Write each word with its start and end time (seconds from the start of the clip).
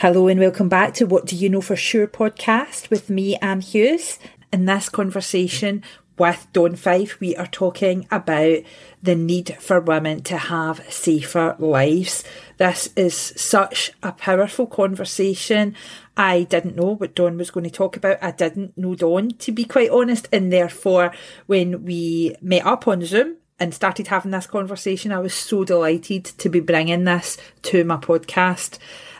Hello 0.00 0.28
and 0.28 0.38
welcome 0.38 0.68
back 0.68 0.94
to 0.94 1.06
What 1.06 1.26
Do 1.26 1.34
You 1.34 1.48
Know 1.48 1.60
For 1.60 1.74
Sure 1.74 2.06
podcast 2.06 2.88
with 2.88 3.10
me, 3.10 3.34
Anne 3.38 3.60
Hughes. 3.60 4.20
In 4.52 4.64
this 4.64 4.88
conversation 4.88 5.82
with 6.16 6.46
Dawn 6.52 6.76
Fife, 6.76 7.18
we 7.18 7.34
are 7.34 7.48
talking 7.48 8.06
about 8.08 8.58
the 9.02 9.16
need 9.16 9.56
for 9.58 9.80
women 9.80 10.22
to 10.22 10.38
have 10.38 10.84
safer 10.88 11.56
lives. 11.58 12.22
This 12.58 12.90
is 12.94 13.16
such 13.16 13.90
a 14.00 14.12
powerful 14.12 14.68
conversation. 14.68 15.74
I 16.16 16.44
didn't 16.44 16.76
know 16.76 16.94
what 16.94 17.16
Dawn 17.16 17.36
was 17.36 17.50
going 17.50 17.64
to 17.64 17.70
talk 17.70 17.96
about. 17.96 18.22
I 18.22 18.30
didn't 18.30 18.78
know 18.78 18.94
Dawn, 18.94 19.30
to 19.30 19.50
be 19.50 19.64
quite 19.64 19.90
honest. 19.90 20.28
And 20.30 20.52
therefore, 20.52 21.12
when 21.46 21.84
we 21.84 22.36
met 22.40 22.64
up 22.64 22.86
on 22.86 23.04
Zoom, 23.04 23.38
and 23.60 23.74
started 23.74 24.06
having 24.06 24.30
this 24.30 24.46
conversation, 24.46 25.10
I 25.10 25.18
was 25.18 25.34
so 25.34 25.64
delighted 25.64 26.24
to 26.24 26.48
be 26.48 26.60
bringing 26.60 27.02
this 27.02 27.36
to 27.62 27.82
my 27.82 27.96
podcast 27.96 28.78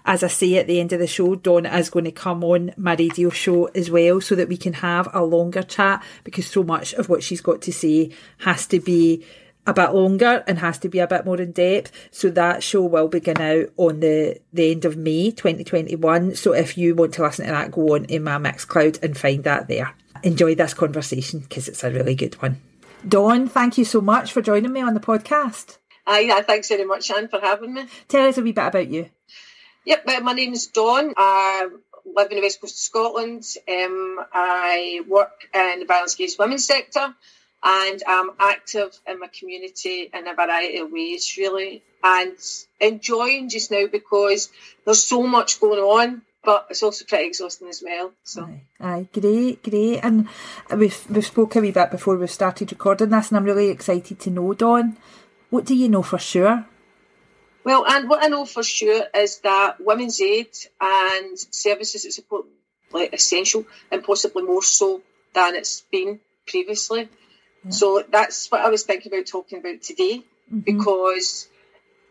as 0.09 0.23
I 0.23 0.29
say 0.29 0.57
at 0.57 0.67
the 0.67 0.81
end 0.81 0.95
of 0.95 1.01
the 1.01 1.07
show, 1.07 1.35
Dawn 1.35 1.67
is 1.67 1.91
going 1.91 2.07
to 2.07 2.11
come 2.11 2.43
on 2.43 2.73
my 2.79 2.95
radio 2.95 3.29
show 3.29 3.67
as 3.67 3.91
well 3.91 4.23
so 4.23 4.35
that 4.37 4.49
we 4.49 4.57
can 4.57 4.73
have 4.73 5.07
a 5.13 5.23
longer 5.23 5.63
chat 5.63 6.03
because 6.25 6.47
so 6.47 6.63
much 6.63 6.95
of 6.95 7.11
what 7.11 7.23
she's 7.23 7.43
got 7.43 7.61
to 7.63 7.73
say 7.73 8.11
has 8.39 8.67
to 8.69 8.81
be 8.81 9.23
a 9.67 9.75
bit 9.75 9.93
longer 9.93 10.43
and 10.47 10.59
has 10.61 10.79
to 10.79 10.89
be 10.89 10.99
a 10.99 11.07
bit 11.07 11.27
more 11.27 11.39
in 11.39 11.53
depth. 11.53 11.93
So 12.11 12.31
that 12.31 12.63
show 12.63 12.87
will 12.87 13.09
begin 13.09 13.39
out 13.39 13.69
on 13.77 14.01
the, 14.01 14.41
the 14.51 14.71
end 14.71 14.87
of 14.87 14.97
May 14.97 15.31
2021. 15.31 16.37
So 16.37 16.55
if 16.55 16.79
you 16.79 16.95
want 16.95 17.13
to 17.15 17.23
listen 17.23 17.45
to 17.45 17.53
that, 17.53 17.71
go 17.71 17.95
on 17.95 18.07
in 18.07 18.25
my 18.25 18.39
Mixcloud 18.39 19.03
and 19.03 19.17
find 19.17 19.45
that 19.45 19.69
there. 19.69 19.95
Enjoy 20.23 20.55
this 20.55 20.73
conversation 20.73 21.41
because 21.41 21.69
it's 21.69 21.85
a 21.85 21.91
really 21.91 22.15
good 22.15 22.41
one. 22.41 22.63
Dawn, 23.07 23.47
thank 23.47 23.77
you 23.77 23.85
so 23.85 24.01
much 24.01 24.33
for 24.33 24.41
joining 24.41 24.73
me 24.73 24.81
on 24.81 24.95
the 24.95 25.01
podcast. 25.01 25.77
Aye, 26.07 26.43
thanks 26.47 26.69
very 26.69 26.87
much, 26.87 27.11
Anne, 27.11 27.29
for 27.29 27.41
having 27.41 27.75
me. 27.75 27.85
Tell 28.09 28.27
us 28.27 28.39
a 28.39 28.43
wee 28.43 28.53
bit 28.53 28.69
about 28.69 28.89
you. 28.89 29.11
Yep, 29.89 30.05
my 30.23 30.35
name 30.35 30.53
is 30.53 30.67
Dawn. 30.67 31.15
I 31.17 31.67
live 32.05 32.31
in 32.31 32.37
the 32.37 32.43
west 32.43 32.61
coast 32.61 32.75
of 32.75 32.79
Scotland. 32.79 33.43
Um, 33.67 34.23
I 34.35 35.01
work 35.09 35.49
in 35.55 35.79
the 35.79 35.87
violence 35.87 36.13
against 36.13 36.39
women 36.39 36.59
sector 36.59 37.15
and 37.63 38.03
I'm 38.07 38.33
active 38.39 39.01
in 39.07 39.19
my 39.19 39.29
community 39.29 40.11
in 40.13 40.29
a 40.29 40.35
variety 40.35 40.77
of 40.77 40.93
ways, 40.93 41.35
really, 41.39 41.83
and 42.05 42.37
enjoying 42.79 43.49
just 43.49 43.71
now 43.71 43.87
because 43.87 44.51
there's 44.85 45.03
so 45.03 45.23
much 45.23 45.59
going 45.59 45.81
on. 45.81 46.21
But 46.45 46.67
it's 46.69 46.83
also 46.83 47.07
pretty 47.07 47.29
exhausting 47.29 47.69
as 47.69 47.83
well. 47.83 48.13
So, 48.25 48.43
aye, 48.43 48.61
aye, 48.81 49.09
great, 49.11 49.63
great, 49.63 50.01
and 50.01 50.29
we've 50.77 51.03
we've 51.09 51.25
spoke 51.25 51.57
a 51.57 51.61
wee 51.61 51.73
bit 51.73 51.91
before 51.91 52.17
we 52.17 52.27
started 52.27 52.71
recording 52.73 53.09
this, 53.09 53.31
and 53.31 53.39
I'm 53.39 53.45
really 53.45 53.71
excited 53.71 54.21
to 54.21 54.31
know, 54.31 54.53
Dawn. 54.53 54.99
What 55.49 55.65
do 55.65 55.75
you 55.75 55.89
know 55.89 56.03
for 56.03 56.19
sure 56.19 56.67
well, 57.65 57.85
and 57.87 58.09
what 58.09 58.23
I 58.23 58.29
know 58.29 58.45
for 58.45 58.63
sure 58.63 59.05
is 59.15 59.41
that 59.41 59.81
women's 59.81 60.21
aid 60.21 60.49
and 60.81 61.39
services 61.39 62.05
that 62.05 62.13
support 62.13 62.47
like 62.93 63.13
essential 63.13 63.67
and 63.91 64.03
possibly 64.03 64.43
more 64.43 64.63
so 64.63 65.03
than 65.35 65.55
it's 65.55 65.83
been 65.93 66.21
previously. 66.47 67.09
Yeah. 67.65 67.71
So 67.71 68.05
that's 68.09 68.51
what 68.51 68.63
I 68.63 68.71
was 68.71 68.85
thinking 68.85 69.13
about 69.13 69.27
talking 69.27 69.59
about 69.59 69.83
today 69.83 70.23
mm-hmm. 70.51 70.61
because 70.61 71.49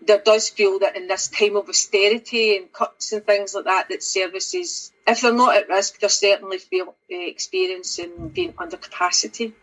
there 0.05 0.21
does 0.23 0.49
feel 0.49 0.79
that 0.79 0.95
in 0.95 1.07
this 1.07 1.27
time 1.27 1.55
of 1.55 1.67
austerity 1.67 2.57
and 2.57 2.71
cuts 2.71 3.11
and 3.11 3.25
things 3.25 3.55
like 3.55 3.65
that, 3.65 3.89
that 3.89 4.03
services, 4.03 4.91
if 5.07 5.21
they're 5.21 5.33
not 5.33 5.57
at 5.57 5.69
risk, 5.69 5.99
they're 5.99 6.09
certainly 6.09 6.59
feel, 6.59 6.89
uh, 6.89 6.93
experiencing 7.09 8.29
being 8.29 8.53
under 8.57 8.77
capacity. 8.77 9.53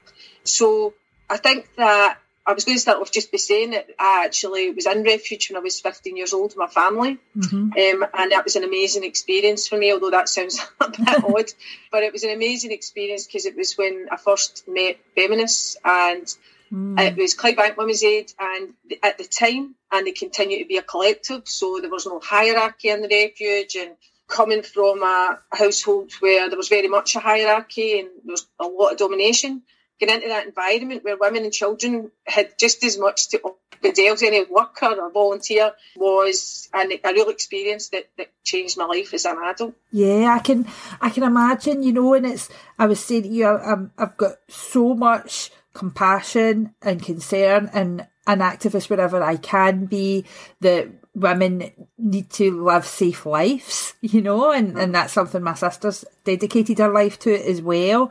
So 0.43 0.95
I 1.31 1.37
think 1.37 1.69
that 1.77 2.19
I 2.47 2.53
was 2.53 2.65
going 2.65 2.77
to 2.77 2.81
start 2.81 3.01
off 3.01 3.11
just 3.11 3.33
by 3.33 3.39
saying 3.39 3.71
that 3.71 3.89
I 3.99 4.25
actually 4.27 4.71
was 4.71 4.87
in 4.87 5.03
refuge 5.03 5.49
when 5.49 5.57
I 5.57 5.61
was 5.61 5.81
15 5.81 6.17
years 6.17 6.35
old 6.35 6.51
with 6.51 6.59
my 6.59 6.67
family. 6.67 7.19
Mm-hmm. 7.37 8.03
Um, 8.03 8.09
and 8.13 8.33
that 8.33 8.45
was 8.45 8.57
an 8.57 8.65
amazing 8.65 9.03
experience 9.03 9.67
for 9.67 9.79
me, 9.79 9.93
although 9.93 10.11
that 10.11 10.29
sounds 10.29 10.61
a 10.81 10.91
bit 10.91 11.25
odd. 11.25 11.51
But 11.91 12.03
it 12.03 12.13
was 12.13 12.23
an 12.23 12.31
amazing 12.31 12.71
experience 12.71 13.27
because 13.27 13.47
it 13.47 13.57
was 13.57 13.75
when 13.79 14.09
I 14.11 14.19
first 14.19 14.65
met 14.69 14.99
feminists 15.15 15.79
and 15.85 16.27
mm. 16.71 17.01
it 17.01 17.17
was 17.17 17.35
Clydebank 17.35 17.79
Women's 17.79 18.05
Aid 18.05 18.33
and 18.39 18.75
at 19.03 19.17
the 19.17 19.25
time, 19.25 19.75
and 19.91 20.07
they 20.07 20.13
continue 20.13 20.59
to 20.59 20.69
be 20.69 20.77
a 20.77 20.83
collective. 20.83 21.49
So 21.49 21.79
there 21.81 21.91
was 21.91 22.05
no 22.05 22.21
hierarchy 22.23 22.91
in 22.91 23.01
the 23.01 23.09
refuge 23.09 23.75
and 23.75 23.93
coming 24.29 24.63
from 24.63 25.03
a 25.03 25.39
household 25.51 26.13
where 26.21 26.49
there 26.51 26.59
was 26.59 26.69
very 26.69 26.89
much 26.89 27.17
a 27.17 27.21
hierarchy 27.21 28.01
and 28.01 28.09
there 28.25 28.33
was 28.33 28.47
a 28.59 28.67
lot 28.67 28.93
of 28.93 28.99
domination 28.99 29.63
getting 29.99 30.17
into 30.17 30.29
that 30.29 30.47
environment 30.47 31.05
where 31.05 31.17
women 31.19 31.45
and 31.45 31.53
children 31.53 32.11
had 32.27 32.59
just 32.59 32.83
as 32.85 32.99
much 32.99 33.29
to 33.31 33.41
offer 33.41 33.59
as 33.85 34.23
any 34.23 34.45
worker 34.45 34.87
or 34.87 35.11
volunteer 35.11 35.73
was 35.97 36.69
an, 36.73 36.91
a 37.05 37.13
real 37.13 37.29
experience 37.29 37.91
that, 37.91 38.09
that 38.17 38.29
changed 38.43 38.79
my 38.79 38.87
life 38.87 39.13
as 39.13 39.25
an 39.27 39.37
adult. 39.45 39.75
Yeah, 39.91 40.35
I 40.35 40.39
can 40.39 40.67
I 41.01 41.11
can 41.11 41.23
imagine, 41.23 41.83
you 41.83 41.93
know, 41.93 42.15
and 42.15 42.27
it's 42.27 42.49
I 42.79 42.87
was 42.87 43.05
saying 43.05 43.25
to 43.25 43.29
you, 43.29 43.47
I, 43.47 43.75
I've 43.99 44.17
got 44.17 44.37
so 44.49 44.95
much 44.95 45.51
compassion 45.75 46.75
and 46.83 47.03
concern 47.03 47.69
and 47.75 48.07
an 48.27 48.39
activist 48.39 48.89
wherever 48.89 49.23
I 49.23 49.37
can 49.37 49.85
be 49.85 50.25
that 50.61 50.89
women 51.15 51.71
need 51.99 52.31
to 52.31 52.65
live 52.65 52.87
safe 52.87 53.27
lives, 53.27 53.95
you 54.01 54.23
know, 54.23 54.51
and, 54.51 54.69
and 54.69 54.77
mm-hmm. 54.77 54.93
that's 54.93 55.13
something 55.13 55.43
my 55.43 55.55
sister's 55.55 56.05
dedicated 56.25 56.79
her 56.79 56.89
life 56.89 57.19
to 57.21 57.35
as 57.35 57.61
well. 57.61 58.11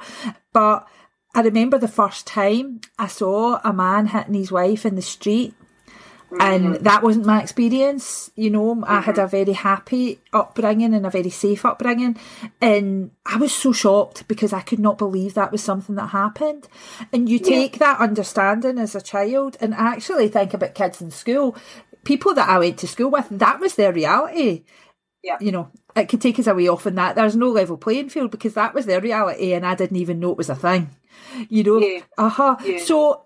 But 0.51 0.87
I 1.35 1.41
remember 1.41 1.77
the 1.77 1.87
first 1.87 2.27
time 2.27 2.81
I 2.99 3.07
saw 3.07 3.59
a 3.63 3.73
man 3.73 4.07
hitting 4.07 4.35
his 4.35 4.51
wife 4.51 4.85
in 4.85 4.95
the 4.95 5.01
street. 5.01 5.55
Mm-hmm. 6.31 6.41
And 6.41 6.75
that 6.85 7.03
wasn't 7.03 7.27
my 7.27 7.41
experience, 7.41 8.31
you 8.35 8.49
know. 8.49 8.73
Mm-hmm. 8.73 8.85
I 8.87 9.01
had 9.01 9.17
a 9.19 9.21
mm-hmm. 9.21 9.29
very 9.29 9.53
happy 9.53 10.19
upbringing 10.31 10.95
and 10.95 11.05
a 11.05 11.11
very 11.11 11.29
safe 11.29 11.63
upbringing, 11.63 12.17
and 12.59 13.11
I 13.23 13.37
was 13.37 13.53
so 13.53 13.71
shocked 13.71 14.27
because 14.27 14.51
I 14.51 14.61
could 14.61 14.79
not 14.79 14.97
believe 14.97 15.35
that 15.35 15.51
was 15.51 15.61
something 15.61 15.93
that 15.93 16.07
happened. 16.07 16.67
And 17.11 17.29
you 17.29 17.37
take 17.37 17.73
yeah. 17.73 17.79
that 17.79 17.99
understanding 17.99 18.79
as 18.79 18.95
a 18.95 19.01
child 19.01 19.57
and 19.61 19.75
actually 19.75 20.27
think 20.27 20.55
about 20.55 20.73
kids 20.73 21.03
in 21.03 21.11
school, 21.11 21.55
people 22.03 22.33
that 22.33 22.49
I 22.49 22.57
went 22.57 22.79
to 22.79 22.87
school 22.87 23.11
with, 23.11 23.27
that 23.29 23.59
was 23.59 23.75
their 23.75 23.93
reality. 23.93 24.63
Yeah. 25.21 25.37
You 25.39 25.51
know, 25.51 25.71
it 25.95 26.09
could 26.09 26.21
take 26.21 26.39
us 26.39 26.47
away 26.47 26.67
off 26.67 26.87
in 26.87 26.95
that. 26.95 27.15
There's 27.15 27.35
no 27.35 27.49
level 27.49 27.77
playing 27.77 28.09
field 28.09 28.31
because 28.31 28.55
that 28.55 28.73
was 28.73 28.87
their 28.87 29.01
reality, 29.01 29.53
and 29.53 29.67
I 29.67 29.75
didn't 29.75 29.97
even 29.97 30.19
know 30.19 30.31
it 30.31 30.37
was 30.37 30.49
a 30.49 30.55
thing 30.55 30.89
you 31.49 31.63
know. 31.63 31.79
Yeah. 31.79 32.01
Uh-huh. 32.17 32.57
Yeah. 32.63 32.79
So, 32.79 33.25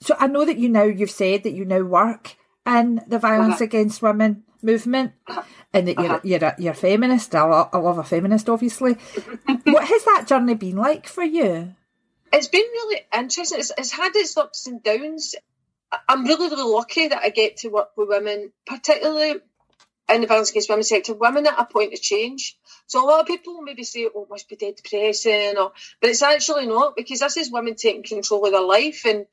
so 0.00 0.14
I 0.18 0.26
know 0.26 0.44
that 0.44 0.58
you 0.58 0.68
now 0.68 0.84
you've 0.84 1.10
said 1.10 1.42
that 1.44 1.52
you 1.52 1.64
now 1.64 1.82
work 1.82 2.36
in 2.66 3.02
the 3.06 3.18
violence 3.18 3.56
uh-huh. 3.56 3.64
against 3.64 4.02
women 4.02 4.44
movement, 4.62 5.12
uh-huh. 5.26 5.42
and 5.72 5.88
that 5.88 5.96
you're 5.96 6.06
uh-huh. 6.06 6.20
you're 6.22 6.44
a, 6.44 6.54
you're 6.58 6.72
a 6.72 6.76
feminist. 6.76 7.34
I, 7.34 7.42
lo- 7.42 7.68
I 7.72 7.78
love 7.78 7.98
a 7.98 8.04
feminist, 8.04 8.48
obviously. 8.48 8.92
what 9.64 9.84
has 9.84 10.04
that 10.04 10.24
journey 10.26 10.54
been 10.54 10.76
like 10.76 11.06
for 11.06 11.24
you? 11.24 11.74
It's 12.32 12.48
been 12.48 12.62
really 12.62 13.00
interesting. 13.14 13.58
It's, 13.58 13.72
it's 13.76 13.92
had 13.92 14.14
its 14.14 14.36
ups 14.36 14.66
and 14.66 14.82
downs. 14.82 15.34
I'm 16.08 16.24
really, 16.24 16.48
really 16.48 16.70
lucky 16.70 17.08
that 17.08 17.22
I 17.22 17.28
get 17.28 17.58
to 17.58 17.68
work 17.68 17.90
with 17.96 18.08
women, 18.08 18.52
particularly 18.66 19.34
in 20.08 20.20
the 20.20 20.26
violence 20.26 20.50
against 20.50 20.70
women 20.70 20.84
sector, 20.84 21.14
women 21.14 21.46
at 21.46 21.58
a 21.58 21.66
point 21.66 21.92
of 21.92 22.00
change. 22.00 22.56
So 22.92 23.02
a 23.02 23.08
lot 23.08 23.20
of 23.20 23.26
people 23.26 23.62
maybe 23.62 23.84
say, 23.84 24.06
"Oh, 24.14 24.26
must 24.28 24.50
be 24.50 24.56
dead 24.56 24.76
depressing," 24.76 25.56
or 25.56 25.72
but 25.98 26.10
it's 26.10 26.20
actually 26.20 26.66
not 26.66 26.94
because 26.94 27.20
this 27.20 27.38
is 27.38 27.50
women 27.50 27.74
taking 27.74 28.02
control 28.02 28.44
of 28.44 28.52
their 28.52 28.60
life 28.60 29.06
and 29.06 29.24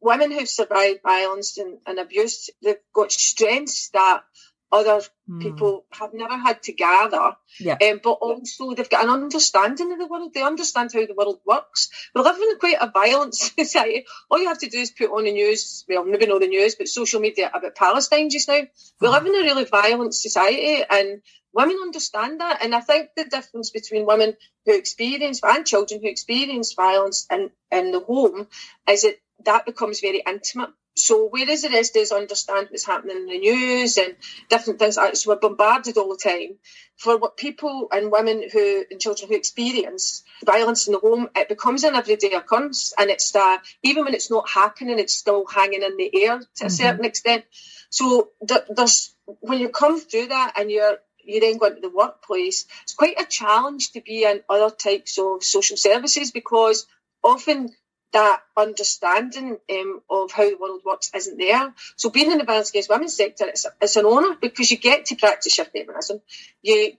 women 0.00 0.30
who've 0.30 0.48
survived 0.48 1.00
violence 1.02 1.58
and, 1.58 1.78
and 1.84 1.98
abuse. 1.98 2.48
They've 2.62 2.76
got 2.94 3.10
strengths 3.10 3.88
that 3.88 4.22
other 4.72 5.00
mm. 5.28 5.40
people 5.40 5.84
have 5.90 6.14
never 6.14 6.36
had 6.36 6.62
to 6.62 6.72
gather. 6.72 7.36
Yeah. 7.60 7.76
Um, 7.82 8.00
but 8.02 8.12
also 8.12 8.74
they've 8.74 8.88
got 8.88 9.04
an 9.04 9.10
understanding 9.10 9.92
of 9.92 9.98
the 9.98 10.06
world. 10.06 10.32
They 10.32 10.42
understand 10.42 10.90
how 10.92 11.04
the 11.04 11.14
world 11.14 11.40
works. 11.46 11.90
We 12.14 12.22
live 12.22 12.36
in 12.36 12.58
quite 12.58 12.78
a 12.80 12.90
violent 12.90 13.34
society. 13.36 14.06
All 14.30 14.38
you 14.38 14.48
have 14.48 14.58
to 14.58 14.68
do 14.68 14.78
is 14.78 14.90
put 14.90 15.10
on 15.10 15.24
the 15.24 15.32
news, 15.32 15.84
well, 15.88 16.04
maybe 16.04 16.26
not 16.26 16.40
the 16.40 16.48
news, 16.48 16.74
but 16.74 16.88
social 16.88 17.20
media 17.20 17.50
about 17.52 17.76
Palestine 17.76 18.30
just 18.30 18.48
now. 18.48 18.62
We 19.00 19.08
live 19.08 19.26
in 19.26 19.34
a 19.34 19.42
really 19.42 19.64
violent 19.64 20.14
society 20.14 20.82
and 20.88 21.20
women 21.52 21.78
understand 21.82 22.40
that. 22.40 22.64
And 22.64 22.74
I 22.74 22.80
think 22.80 23.10
the 23.14 23.24
difference 23.24 23.70
between 23.70 24.06
women 24.06 24.36
who 24.64 24.74
experience 24.74 25.40
and 25.42 25.66
children 25.66 26.00
who 26.00 26.08
experience 26.08 26.72
violence 26.72 27.26
in, 27.30 27.50
in 27.70 27.92
the 27.92 28.00
home 28.00 28.48
is 28.88 29.02
that 29.02 29.16
that 29.44 29.66
becomes 29.66 30.00
very 30.00 30.22
intimate 30.26 30.70
so 30.94 31.28
whereas 31.30 31.62
the 31.62 31.70
rest 31.70 31.96
is 31.96 32.12
understand 32.12 32.68
what's 32.70 32.86
happening 32.86 33.16
in 33.16 33.26
the 33.26 33.38
news 33.38 33.96
and 33.96 34.14
different 34.50 34.78
things 34.78 34.96
like 34.96 35.16
so 35.16 35.30
we're 35.30 35.38
bombarded 35.38 35.96
all 35.96 36.10
the 36.10 36.18
time. 36.22 36.58
For 36.96 37.16
what 37.16 37.36
people 37.36 37.88
and 37.90 38.12
women 38.12 38.44
who 38.52 38.84
and 38.90 39.00
children 39.00 39.30
who 39.30 39.36
experience 39.36 40.22
violence 40.44 40.86
in 40.86 40.92
the 40.92 40.98
home, 40.98 41.28
it 41.34 41.48
becomes 41.48 41.84
an 41.84 41.94
everyday 41.94 42.32
occurrence 42.32 42.92
and 42.98 43.10
it's 43.10 43.34
uh, 43.34 43.56
even 43.82 44.04
when 44.04 44.14
it's 44.14 44.30
not 44.30 44.48
happening, 44.48 44.98
it's 44.98 45.14
still 45.14 45.46
hanging 45.46 45.82
in 45.82 45.96
the 45.96 46.24
air 46.24 46.38
to 46.38 46.44
mm-hmm. 46.44 46.66
a 46.66 46.70
certain 46.70 47.04
extent. 47.04 47.44
So 47.88 48.30
there's 48.40 49.14
when 49.24 49.60
you 49.60 49.70
come 49.70 49.98
through 49.98 50.28
that 50.28 50.54
and 50.56 50.70
you're 50.70 50.98
you 51.24 51.40
then 51.40 51.56
go 51.56 51.66
into 51.66 51.80
the 51.80 51.88
workplace, 51.88 52.66
it's 52.82 52.94
quite 52.94 53.20
a 53.20 53.24
challenge 53.24 53.92
to 53.92 54.00
be 54.00 54.24
in 54.24 54.42
other 54.48 54.74
types 54.74 55.18
of 55.18 55.42
social 55.42 55.76
services 55.76 56.32
because 56.32 56.86
often 57.22 57.70
that 58.12 58.42
understanding 58.56 59.58
um, 59.70 60.00
of 60.10 60.32
how 60.32 60.48
the 60.48 60.56
world 60.56 60.82
works 60.84 61.10
isn't 61.14 61.38
there. 61.38 61.72
So 61.96 62.10
being 62.10 62.30
in 62.30 62.38
the 62.38 62.44
violence 62.44 62.70
against 62.70 62.90
women 62.90 63.08
sector, 63.08 63.46
it's, 63.46 63.66
it's 63.80 63.96
an 63.96 64.06
honour 64.06 64.36
because 64.40 64.70
you 64.70 64.76
get 64.76 65.06
to 65.06 65.16
practice 65.16 65.56
your 65.58 65.66
feminism. 65.66 66.20
You 66.62 66.92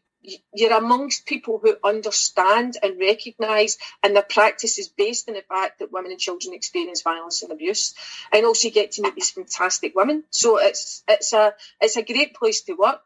you're 0.53 0.77
amongst 0.77 1.25
people 1.25 1.59
who 1.61 1.75
understand 1.83 2.77
and 2.81 2.99
recognise, 2.99 3.77
and 4.01 4.15
their 4.15 4.23
practice 4.23 4.79
is 4.79 4.87
based 4.87 5.27
on 5.27 5.35
the 5.35 5.41
fact 5.41 5.79
that 5.79 5.91
women 5.91 6.11
and 6.11 6.19
children 6.19 6.53
experience 6.53 7.01
violence 7.01 7.43
and 7.43 7.51
abuse, 7.51 7.93
and 8.31 8.45
also 8.45 8.67
you 8.67 8.73
get 8.73 8.93
to 8.93 9.01
meet 9.01 9.15
these 9.15 9.31
fantastic 9.31 9.95
women. 9.95 10.23
So 10.29 10.59
it's 10.59 11.03
it's 11.07 11.33
a 11.33 11.53
it's 11.81 11.97
a 11.97 12.03
great 12.03 12.35
place 12.35 12.61
to 12.63 12.73
work, 12.73 13.01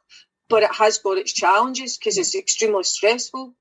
but 0.48 0.63
it 0.63 0.74
has 0.74 1.00
got 1.00 1.18
its 1.18 1.33
challenges 1.33 1.98
because 1.98 2.18
it's 2.18 2.36
extremely 2.36 2.83
stressful. 2.83 3.54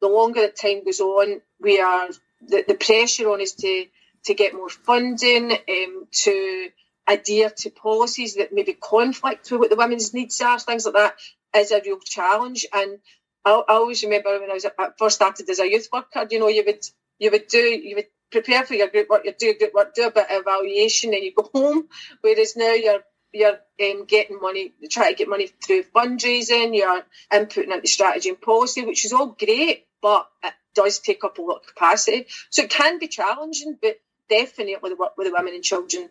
The 0.00 0.08
longer 0.08 0.40
the 0.40 0.48
time 0.48 0.84
goes 0.84 1.00
on, 1.00 1.42
we 1.60 1.80
are 1.80 2.08
the, 2.48 2.64
the 2.66 2.74
pressure 2.74 3.28
on 3.30 3.40
us 3.40 3.52
to 3.52 3.86
to 4.24 4.34
get 4.34 4.54
more 4.54 4.68
funding, 4.68 5.50
um, 5.50 6.06
to 6.12 6.68
adhere 7.08 7.50
to 7.50 7.70
policies 7.70 8.36
that 8.36 8.52
maybe 8.52 8.72
conflict 8.72 9.50
with 9.50 9.58
what 9.58 9.70
the 9.70 9.76
women's 9.76 10.14
needs 10.14 10.40
are, 10.40 10.60
things 10.60 10.84
like 10.84 10.94
that, 10.94 11.14
is 11.56 11.72
a 11.72 11.82
real 11.84 11.98
challenge. 11.98 12.64
And 12.72 12.98
I, 13.44 13.50
I 13.50 13.74
always 13.74 14.02
remember 14.04 14.38
when 14.38 14.50
I 14.50 14.54
was 14.54 14.66
I 14.66 14.88
first 14.98 15.16
started 15.16 15.50
as 15.50 15.58
a 15.58 15.70
youth 15.70 15.88
worker, 15.92 16.26
you 16.30 16.38
know, 16.38 16.48
you 16.48 16.62
would 16.66 16.84
you 17.18 17.30
would 17.30 17.48
do 17.48 17.58
you 17.58 17.96
would 17.96 18.06
prepare 18.30 18.64
for 18.64 18.74
your 18.74 18.88
group 18.88 19.08
work, 19.10 19.24
you 19.24 19.34
do 19.38 19.58
group 19.58 19.74
work, 19.74 19.94
do 19.94 20.06
a 20.06 20.10
bit 20.10 20.30
of 20.30 20.42
evaluation, 20.42 21.12
and 21.12 21.22
you 21.22 21.34
go 21.34 21.50
home. 21.54 21.88
Whereas 22.20 22.56
now 22.56 22.72
you're 22.72 23.02
you're 23.32 23.58
um, 23.82 24.04
getting 24.04 24.40
money, 24.40 24.74
try 24.90 25.10
to 25.10 25.16
get 25.16 25.28
money 25.28 25.48
through 25.64 25.84
fundraising, 25.84 26.76
you're 26.76 27.02
inputting 27.32 27.74
into 27.74 27.88
strategy 27.88 28.28
and 28.28 28.40
policy, 28.40 28.84
which 28.84 29.06
is 29.06 29.12
all 29.12 29.28
great, 29.28 29.86
but 30.02 30.28
does 30.74 30.98
take 30.98 31.24
up 31.24 31.38
a 31.38 31.42
lot 31.42 31.60
of 31.60 31.66
capacity. 31.66 32.26
So 32.50 32.62
it 32.62 32.70
can 32.70 32.98
be 32.98 33.08
challenging, 33.08 33.78
but 33.80 34.00
definitely 34.28 34.76
the 34.90 34.96
work 34.96 35.16
with 35.16 35.26
the 35.26 35.32
women 35.32 35.54
and 35.54 35.62
children 35.62 36.08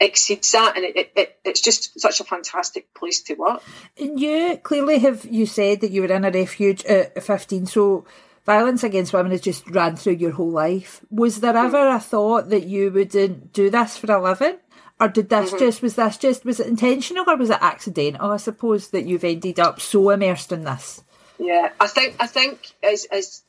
exceeds 0.00 0.52
that 0.52 0.76
and 0.76 0.84
it, 0.84 1.12
it, 1.14 1.38
it's 1.44 1.60
just 1.60 2.00
such 2.00 2.20
a 2.20 2.24
fantastic 2.24 2.92
place 2.94 3.22
to 3.22 3.34
work. 3.34 3.62
And 3.98 4.18
you 4.18 4.58
clearly 4.62 4.98
have 5.00 5.26
you 5.26 5.44
said 5.44 5.82
that 5.82 5.90
you 5.90 6.00
were 6.02 6.12
in 6.12 6.24
a 6.24 6.30
refuge 6.30 6.84
at 6.86 7.22
15 7.22 7.66
so 7.66 8.06
violence 8.46 8.82
against 8.82 9.12
women 9.12 9.30
has 9.32 9.42
just 9.42 9.68
ran 9.68 9.96
through 9.96 10.14
your 10.14 10.32
whole 10.32 10.50
life. 10.50 11.02
Was 11.10 11.40
there 11.40 11.56
ever 11.56 11.88
a 11.88 12.00
thought 12.00 12.48
that 12.48 12.64
you 12.64 12.90
wouldn't 12.90 13.52
do 13.52 13.68
this 13.68 13.98
for 13.98 14.10
a 14.10 14.22
living? 14.22 14.56
Or 14.98 15.08
did 15.08 15.28
this 15.28 15.50
mm-hmm. 15.50 15.58
just 15.58 15.82
was 15.82 15.96
this 15.96 16.16
just 16.16 16.44
was 16.44 16.60
it 16.60 16.66
intentional 16.66 17.24
or 17.28 17.36
was 17.36 17.50
it 17.50 17.58
accidental? 17.60 18.30
I 18.30 18.36
suppose 18.38 18.88
that 18.88 19.06
you've 19.06 19.24
ended 19.24 19.60
up 19.60 19.80
so 19.80 20.10
immersed 20.10 20.52
in 20.52 20.64
this. 20.64 21.02
Yeah, 21.38 21.70
I 21.80 21.86
think 21.86 22.16
I 22.20 22.26
think 22.26 22.72
as 22.82 23.06
as 23.06 23.42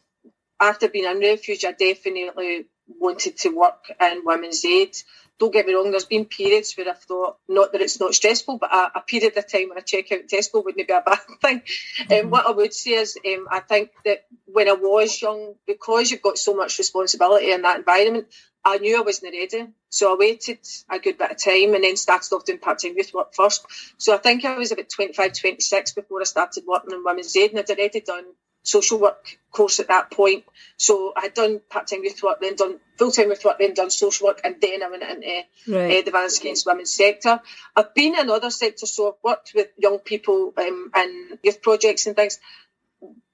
after 0.62 0.88
being 0.88 1.06
in 1.06 1.20
refuge, 1.20 1.66
I 1.66 1.72
definitely 1.72 2.68
wanted 2.88 3.38
to 3.38 3.50
work 3.50 3.92
in 4.00 4.22
women's 4.24 4.64
aid 4.64 4.96
don't 5.42 5.52
get 5.52 5.66
me 5.66 5.74
wrong, 5.74 5.90
there's 5.90 6.06
been 6.06 6.26
periods 6.26 6.76
where 6.78 6.88
I've 6.88 7.00
thought, 7.00 7.38
not 7.50 7.72
that 7.72 7.82
it's 7.82 8.00
not 8.00 8.14
stressful, 8.14 8.60
but 8.60 8.72
a, 8.72 9.00
a 9.00 9.02
period 9.02 9.36
of 9.36 9.52
time 9.52 9.70
when 9.70 9.80
I 9.80 9.82
check 9.82 10.12
out 10.12 10.28
Tesco 10.28 10.64
wouldn't 10.64 10.88
be 10.88 10.94
a 10.94 11.02
bad 11.06 11.18
thing. 11.42 11.64
Mm-hmm. 12.02 12.26
Um, 12.26 12.30
what 12.30 12.46
I 12.46 12.52
would 12.52 12.72
say 12.72 12.92
is, 12.92 13.18
um, 13.26 13.48
I 13.50 13.60
think 13.60 13.90
that 14.06 14.26
when 14.46 14.70
I 14.70 14.74
was 14.74 15.20
young, 15.20 15.56
because 15.66 16.12
you've 16.12 16.22
got 16.22 16.38
so 16.38 16.56
much 16.56 16.78
responsibility 16.78 17.52
in 17.52 17.64
that 17.64 17.80
environment, 17.80 18.28
I 18.64 18.78
knew 18.78 19.00
I 19.00 19.02
wasn't 19.02 19.34
ready. 19.34 19.68
So 19.90 20.14
I 20.14 20.18
waited 20.20 20.60
a 20.92 21.00
good 21.00 21.18
bit 21.18 21.32
of 21.32 21.38
time 21.38 21.74
and 21.74 21.84
then 21.84 21.98
started 21.98 22.32
off 22.36 22.46
doing 22.46 22.60
part-time 22.60 22.94
youth 22.96 23.12
work 23.12 23.34
first. 23.34 23.66
So 23.98 24.14
I 24.14 24.18
think 24.18 24.46
I 24.46 24.56
was 24.60 24.72
about 24.72 24.90
25, 24.90 25.34
26 25.34 25.94
before 25.94 26.22
I 26.22 26.26
started 26.26 26.66
working 26.68 26.92
in 26.92 27.04
Women's 27.04 27.36
Aid 27.36 27.50
and 27.50 27.60
I'd 27.60 27.70
already 27.72 28.02
done 28.02 28.26
social 28.64 29.00
work 29.00 29.40
course 29.52 29.80
at 29.80 29.88
that 29.88 30.12
point. 30.12 30.46
So 30.78 31.14
I 31.16 31.22
had 31.22 31.34
done 31.34 31.62
part 31.70 31.88
time 31.88 32.04
youth 32.04 32.22
work, 32.24 32.40
then 32.42 32.56
done 32.56 32.80
full 32.98 33.12
time 33.12 33.30
youth 33.30 33.44
work, 33.44 33.60
then 33.60 33.74
done 33.74 33.90
social 33.90 34.28
work, 34.28 34.42
and 34.44 34.56
then 34.62 34.84
I 34.84 34.90
went 34.90 35.04
into 35.04 35.44
right. 35.68 36.00
uh, 36.00 36.02
the 36.06 36.12
violence 36.12 36.40
against 36.40 36.66
women 36.66 36.86
sector. 36.86 37.40
I've 37.76 37.94
been 37.94 38.18
in 38.18 38.30
other 38.30 38.50
sectors, 38.50 38.94
so 38.94 39.10
I've 39.10 39.24
worked 39.24 39.54
with 39.56 39.68
young 39.78 40.00
people 40.00 40.54
um, 40.58 40.92
and 40.94 41.40
youth 41.44 41.62
projects 41.62 42.08
and 42.08 42.16
things. 42.16 42.40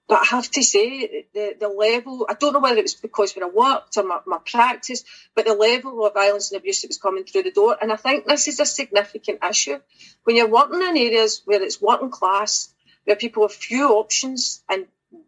But 0.08 0.22
I 0.22 0.26
have 0.26 0.50
to 0.52 0.64
say, 0.64 1.26
the, 1.34 1.56
the 1.60 1.68
level, 1.68 2.26
I 2.30 2.34
don't 2.34 2.54
know 2.54 2.60
whether 2.60 2.78
it 2.78 2.84
was 2.84 2.96
because 2.96 3.36
when 3.36 3.44
I 3.44 3.50
worked 3.50 3.98
or 3.98 4.04
my, 4.04 4.20
my 4.26 4.38
practice, 4.38 5.04
but 5.36 5.46
the 5.46 5.54
level 5.54 6.06
of 6.06 6.14
violence 6.14 6.50
and 6.52 6.60
abuse 6.60 6.82
that 6.82 6.88
was 6.88 6.98
coming 6.98 7.26
through 7.26 7.44
the 7.44 7.52
door. 7.52 7.76
And 7.82 7.92
I 7.92 7.98
think 7.98 8.26
this 8.26 8.48
is 8.48 8.62
a 8.62 8.66
significant 8.66 9.44
issue. 9.44 9.80
When 10.24 10.38
you're 10.38 10.48
working 10.48 10.82
in 10.82 10.96
areas 10.96 11.42
where 11.44 11.62
it's 11.62 11.82
working 11.82 12.10
class, 12.10 12.74
where 13.04 13.18
people 13.18 13.44
have 13.44 13.54
few 13.54 13.90
options 13.90 14.64
and 14.70 14.86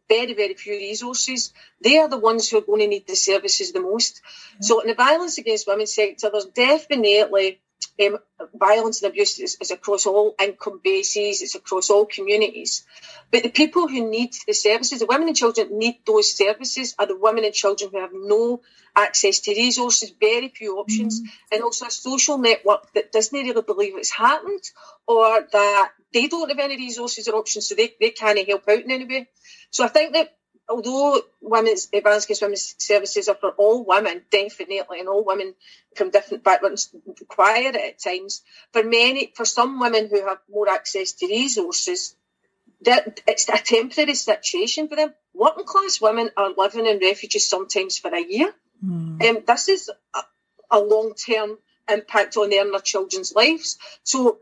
very, 0.07 0.33
very 0.33 0.53
few 0.55 0.73
resources. 0.73 1.53
They 1.81 1.97
are 1.97 2.09
the 2.09 2.17
ones 2.17 2.49
who 2.49 2.57
are 2.57 2.61
going 2.61 2.81
to 2.81 2.87
need 2.87 3.07
the 3.07 3.15
services 3.15 3.71
the 3.71 3.81
most. 3.81 4.15
Mm-hmm. 4.15 4.63
So 4.63 4.79
in 4.81 4.87
the 4.87 4.95
violence 4.95 5.37
against 5.37 5.67
women 5.67 5.87
sector, 5.87 6.29
there's 6.31 6.45
definitely 6.45 7.61
um, 8.01 8.17
violence 8.55 9.01
and 9.01 9.11
abuse 9.11 9.39
is, 9.39 9.57
is, 9.61 9.71
across 9.71 10.05
all 10.05 10.35
income 10.41 10.79
bases, 10.83 11.41
it's 11.41 11.55
across 11.55 11.89
all 11.89 12.05
communities. 12.05 12.85
But 13.31 13.43
the 13.43 13.49
people 13.49 13.87
who 13.87 14.09
need 14.09 14.33
the 14.47 14.53
services, 14.53 14.99
the 14.99 15.05
women 15.05 15.27
and 15.27 15.37
children 15.37 15.77
need 15.77 15.99
those 16.05 16.33
services, 16.33 16.95
are 16.97 17.05
the 17.05 17.17
women 17.17 17.45
and 17.45 17.53
children 17.53 17.91
who 17.91 17.99
have 17.99 18.11
no 18.13 18.61
access 18.95 19.41
to 19.41 19.51
resources, 19.51 20.11
very 20.19 20.49
few 20.49 20.77
options, 20.77 21.21
mm-hmm. 21.21 21.53
and 21.53 21.63
also 21.63 21.85
a 21.85 21.91
social 21.91 22.37
network 22.37 22.91
that 22.93 23.11
doesn't 23.11 23.37
really 23.37 23.61
believe 23.61 23.93
it's 23.97 24.11
happened 24.11 24.63
or 25.07 25.47
that 25.51 25.91
they 26.13 26.27
don't 26.27 26.49
have 26.49 26.59
any 26.59 26.77
resources 26.77 27.27
or 27.27 27.35
options, 27.35 27.67
so 27.67 27.75
they, 27.75 27.93
they 27.99 28.09
can't 28.09 28.47
help 28.47 28.67
out 28.67 28.79
in 28.83 28.91
any 28.91 29.05
way. 29.05 29.29
So 29.69 29.85
I 29.85 29.89
think 29.89 30.13
that 30.13 30.35
although 30.69 31.21
women's 31.42 31.89
advanced 31.92 32.27
against 32.27 32.42
women's 32.42 32.75
services 32.77 33.27
are 33.27 33.36
for 33.36 33.51
all 33.51 33.83
women, 33.83 34.21
definitely, 34.31 35.00
and 35.00 35.10
all 35.10 35.25
women 35.25 35.56
from 35.95 36.12
different 36.12 36.44
backgrounds 36.44 36.94
require 37.19 37.69
it 37.69 37.75
at 37.75 38.00
times. 38.00 38.44
For 38.71 38.83
many, 38.83 39.33
for 39.36 39.45
some 39.45 39.80
women 39.80 40.10
who 40.10 40.25
have 40.27 40.38
more 40.50 40.69
access 40.69 41.13
to 41.13 41.27
resources, 41.27 42.16
that 42.81 43.21
it's 43.27 43.50
a 43.50 43.57
temporary 43.57 44.16
situation 44.16 44.88
for 44.88 44.95
them. 44.95 45.13
Working 45.33 45.66
class 45.66 46.00
women 46.00 46.30
are 46.38 46.54
living 46.56 46.86
in 46.86 47.00
refuges 47.00 47.50
sometimes 47.50 47.98
for 47.98 48.13
a 48.13 48.21
year. 48.21 48.54
Mm. 48.86 49.24
Um, 49.24 49.44
this 49.45 49.68
is 49.68 49.92
a, 50.13 50.21
a 50.71 50.80
long 50.80 51.13
term 51.13 51.57
impact 51.89 52.38
on 52.38 52.50
their 52.50 52.62
and 52.62 52.74
their 52.74 52.80
children's 52.80 53.33
lives. 53.36 53.77
So 54.04 54.38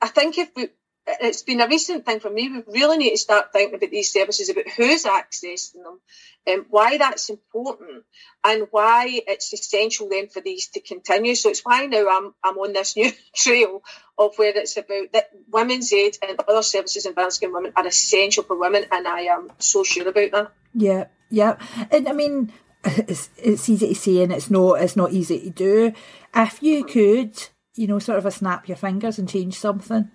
I 0.00 0.08
think 0.08 0.38
if 0.38 0.50
we 0.56 0.68
it's 1.06 1.42
been 1.42 1.60
a 1.60 1.68
recent 1.68 2.06
thing 2.06 2.20
for 2.20 2.30
me. 2.30 2.48
We 2.48 2.80
really 2.80 2.96
need 2.96 3.10
to 3.10 3.18
start 3.18 3.52
thinking 3.52 3.74
about 3.74 3.90
these 3.90 4.12
services, 4.12 4.48
about 4.48 4.68
who's 4.68 5.04
accessing 5.04 5.82
them, 5.82 6.00
and 6.46 6.60
um, 6.60 6.66
why 6.70 6.96
that's 6.96 7.28
important, 7.28 8.04
and 8.42 8.68
why 8.70 9.20
it's 9.26 9.52
essential 9.52 10.08
then 10.08 10.28
for 10.28 10.40
these 10.40 10.68
to 10.68 10.80
continue. 10.80 11.34
So 11.34 11.50
it's 11.50 11.64
why 11.64 11.86
now 11.86 12.08
I'm 12.08 12.34
I'm 12.42 12.58
on 12.58 12.72
this 12.72 12.96
new 12.96 13.12
trail 13.34 13.82
of 14.18 14.36
where 14.36 14.56
it's 14.56 14.76
about 14.76 15.12
that 15.12 15.30
women's 15.50 15.92
aid 15.92 16.16
and 16.26 16.40
other 16.48 16.62
services 16.62 17.06
in 17.06 17.52
women 17.52 17.72
are 17.76 17.86
essential 17.86 18.44
for 18.44 18.58
women, 18.58 18.84
and 18.90 19.06
I 19.06 19.22
am 19.22 19.50
so 19.58 19.84
sure 19.84 20.08
about 20.08 20.30
that. 20.32 20.52
Yeah, 20.74 21.06
yeah, 21.30 21.58
and 21.90 22.08
I 22.08 22.12
mean. 22.12 22.52
It's, 22.86 23.30
it's 23.38 23.66
easy 23.70 23.88
to 23.88 23.94
say 23.94 24.22
and 24.22 24.30
it's 24.30 24.50
not 24.50 24.82
it's 24.82 24.94
not 24.94 25.10
easy 25.10 25.40
to 25.40 25.48
do. 25.48 25.94
If 26.36 26.62
you 26.62 26.84
could, 26.84 27.32
you 27.76 27.86
know, 27.86 27.98
sort 27.98 28.18
of 28.18 28.26
a 28.26 28.30
snap 28.30 28.68
your 28.68 28.76
fingers 28.76 29.18
and 29.18 29.26
change 29.26 29.58
something, 29.58 30.10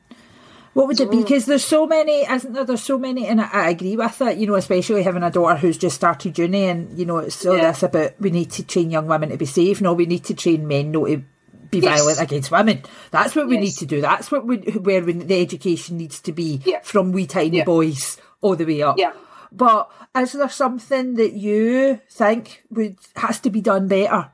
what 0.79 0.87
would 0.87 0.99
it 1.01 1.11
be? 1.11 1.17
Mm. 1.17 1.23
Because 1.23 1.45
there's 1.45 1.65
so 1.65 1.85
many, 1.85 2.21
isn't 2.21 2.53
there? 2.53 2.63
There's 2.63 2.81
so 2.81 2.97
many, 2.97 3.27
and 3.27 3.41
I, 3.41 3.49
I, 3.51 3.69
agree 3.71 3.97
with 3.97 4.21
it. 4.21 4.37
You 4.37 4.47
know, 4.47 4.55
especially 4.55 5.03
having 5.03 5.23
a 5.23 5.29
daughter 5.29 5.57
who's 5.57 5.77
just 5.77 5.97
started 5.97 6.37
uni, 6.37 6.69
and 6.69 6.97
you 6.97 7.05
know, 7.05 7.17
it's 7.17 7.45
all 7.45 7.57
yeah. 7.57 7.71
this 7.71 7.83
about 7.83 8.13
we 8.21 8.29
need 8.29 8.49
to 8.51 8.63
train 8.63 8.89
young 8.89 9.05
women 9.05 9.27
to 9.27 9.37
be 9.37 9.45
safe. 9.45 9.81
No, 9.81 9.91
we 9.91 10.05
need 10.05 10.23
to 10.23 10.33
train 10.33 10.69
men 10.69 10.91
not 10.91 11.07
to 11.07 11.21
be 11.69 11.79
yes. 11.79 11.99
violent 11.99 12.21
against 12.21 12.49
women. 12.49 12.83
That's 13.11 13.35
what 13.35 13.49
we 13.49 13.57
need 13.57 13.73
to 13.73 13.85
do. 13.85 13.99
That's 13.99 14.31
what 14.31 14.45
we, 14.45 14.57
where 14.57 15.03
we, 15.03 15.13
the 15.13 15.41
education 15.41 15.97
needs 15.97 16.21
to 16.21 16.31
be 16.31 16.61
yeah. 16.63 16.79
from 16.81 17.11
wee 17.11 17.27
tiny 17.27 17.57
yeah. 17.57 17.65
boys 17.65 18.17
all 18.39 18.55
the 18.55 18.63
way 18.65 18.81
up. 18.81 18.97
Yeah. 18.97 19.11
But 19.51 19.91
is 20.15 20.31
there 20.31 20.47
something 20.47 21.15
that 21.15 21.33
you 21.33 21.99
think 22.09 22.63
would 22.69 22.97
has 23.17 23.41
to 23.41 23.49
be 23.49 23.59
done 23.59 23.89
better? 23.89 24.31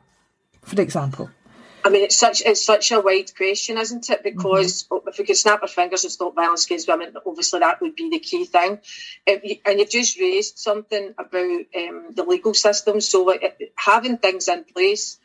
For 0.61 0.79
example. 0.79 1.31
I 1.85 1.89
mean, 1.89 2.03
it's 2.03 2.17
such 2.17 2.41
it's 2.43 2.65
such 2.65 2.91
a 2.91 2.99
wide 2.99 3.35
question, 3.37 3.77
isn't 3.77 4.09
it? 4.09 4.23
Because 4.23 4.83
mm-hmm. 4.85 5.07
if 5.07 5.19
we 5.19 5.23
could 5.23 5.37
snap 5.37 5.61
our 5.61 5.67
fingers 5.67 6.03
and 6.03 6.11
stop 6.11 6.33
violence 6.33 6.65
against 6.65 6.87
women, 6.87 7.13
obviously 7.25 7.59
that 7.59 7.79
would 7.79 7.95
be 7.95 8.09
the 8.09 8.19
key 8.19 8.45
thing. 8.45 8.79
You, 9.27 9.57
and 9.65 9.79
you've 9.79 9.91
just 9.91 10.19
raised 10.19 10.57
something 10.57 11.13
about 11.15 11.61
um, 11.77 12.07
the 12.15 12.25
legal 12.27 12.55
system. 12.55 12.99
So 13.01 13.23
like, 13.23 13.71
having 13.75 14.17
things 14.17 14.47
in 14.47 14.63
place, 14.63 15.19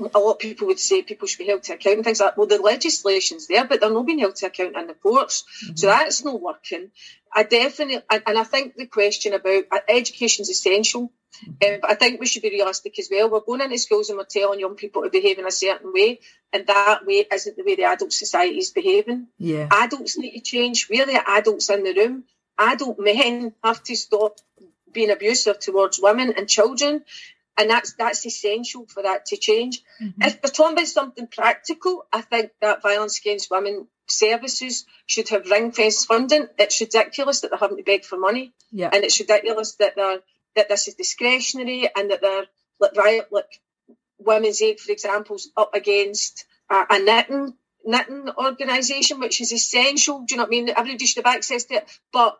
a 0.00 0.18
lot 0.18 0.32
of 0.32 0.38
people 0.40 0.66
would 0.66 0.80
say 0.80 1.02
people 1.02 1.28
should 1.28 1.38
be 1.38 1.46
held 1.46 1.62
to 1.62 1.74
account 1.74 1.96
and 1.96 2.04
things 2.04 2.20
like 2.20 2.30
that. 2.30 2.38
Well, 2.38 2.48
the 2.48 2.58
legislation's 2.58 3.46
there, 3.46 3.64
but 3.64 3.80
they're 3.80 3.88
not 3.90 4.04
being 4.04 4.18
held 4.18 4.34
to 4.36 4.46
account 4.46 4.76
in 4.76 4.88
the 4.88 4.94
courts. 4.94 5.44
Mm-hmm. 5.64 5.76
So 5.76 5.86
that's 5.86 6.24
not 6.24 6.40
working. 6.40 6.90
I 7.32 7.44
definitely, 7.44 8.02
and 8.10 8.36
I 8.36 8.42
think 8.42 8.74
the 8.74 8.86
question 8.86 9.32
about 9.32 9.64
uh, 9.70 9.78
education 9.88 10.42
is 10.42 10.50
essential. 10.50 11.12
Um, 11.46 11.78
but 11.80 11.90
I 11.90 11.94
think 11.94 12.20
we 12.20 12.26
should 12.26 12.42
be 12.42 12.50
realistic 12.50 12.98
as 12.98 13.08
well. 13.10 13.30
We're 13.30 13.40
going 13.40 13.60
into 13.60 13.78
schools 13.78 14.08
and 14.08 14.18
we're 14.18 14.24
telling 14.24 14.60
young 14.60 14.74
people 14.74 15.02
to 15.02 15.10
behave 15.10 15.38
in 15.38 15.46
a 15.46 15.50
certain 15.50 15.92
way, 15.92 16.20
and 16.52 16.66
that 16.66 17.06
way 17.06 17.26
isn't 17.32 17.56
the 17.56 17.64
way 17.64 17.76
the 17.76 17.84
adult 17.84 18.12
society 18.12 18.58
is 18.58 18.70
behaving. 18.70 19.28
Yeah. 19.38 19.68
Adults 19.70 20.18
need 20.18 20.32
to 20.32 20.40
change. 20.40 20.88
We're 20.90 21.06
the 21.06 21.22
adults 21.26 21.70
in 21.70 21.84
the 21.84 21.94
room. 21.94 22.24
Adult 22.58 22.98
men 22.98 23.52
have 23.62 23.82
to 23.84 23.94
stop 23.94 24.38
being 24.92 25.10
abusive 25.10 25.58
towards 25.60 26.00
women 26.02 26.34
and 26.36 26.48
children, 26.48 27.04
and 27.56 27.70
that's 27.70 27.94
that's 27.94 28.26
essential 28.26 28.86
for 28.86 29.02
that 29.02 29.26
to 29.26 29.36
change. 29.36 29.82
Mm-hmm. 30.02 30.22
If 30.22 30.40
we're 30.42 30.50
talking 30.50 30.76
about 30.76 30.86
something 30.86 31.26
practical, 31.26 32.06
I 32.12 32.22
think 32.22 32.50
that 32.60 32.82
violence 32.82 33.18
against 33.18 33.50
women 33.50 33.86
services 34.06 34.86
should 35.06 35.28
have 35.28 35.50
ring 35.50 35.72
fence 35.72 36.04
funding. 36.04 36.48
It's 36.58 36.80
ridiculous 36.80 37.40
that 37.40 37.50
they're 37.50 37.58
having 37.58 37.76
to 37.76 37.82
beg 37.82 38.04
for 38.04 38.18
money, 38.18 38.52
yeah. 38.72 38.90
and 38.92 39.04
it's 39.04 39.20
ridiculous 39.20 39.76
that 39.76 39.94
they're 39.94 40.20
that 40.58 40.68
this 40.68 40.88
is 40.88 40.94
discretionary 40.94 41.88
and 41.96 42.10
that 42.10 42.20
they're 42.20 42.46
like 42.78 42.96
right 42.96 43.22
like 43.32 43.60
Women's 44.18 44.60
Aid, 44.60 44.80
for 44.80 44.92
example, 44.92 45.36
is 45.36 45.50
up 45.56 45.74
against 45.74 46.44
a, 46.70 46.84
a 46.90 46.98
knitting 46.98 47.54
knitting 47.84 48.28
organisation, 48.36 49.20
which 49.20 49.40
is 49.40 49.52
essential. 49.52 50.24
Do 50.26 50.34
you 50.34 50.36
know 50.36 50.42
what 50.44 50.48
I 50.48 50.50
mean? 50.50 50.68
Everybody 50.70 51.06
should 51.06 51.24
have 51.24 51.34
access 51.34 51.64
to 51.64 51.74
it, 51.74 52.00
but 52.12 52.38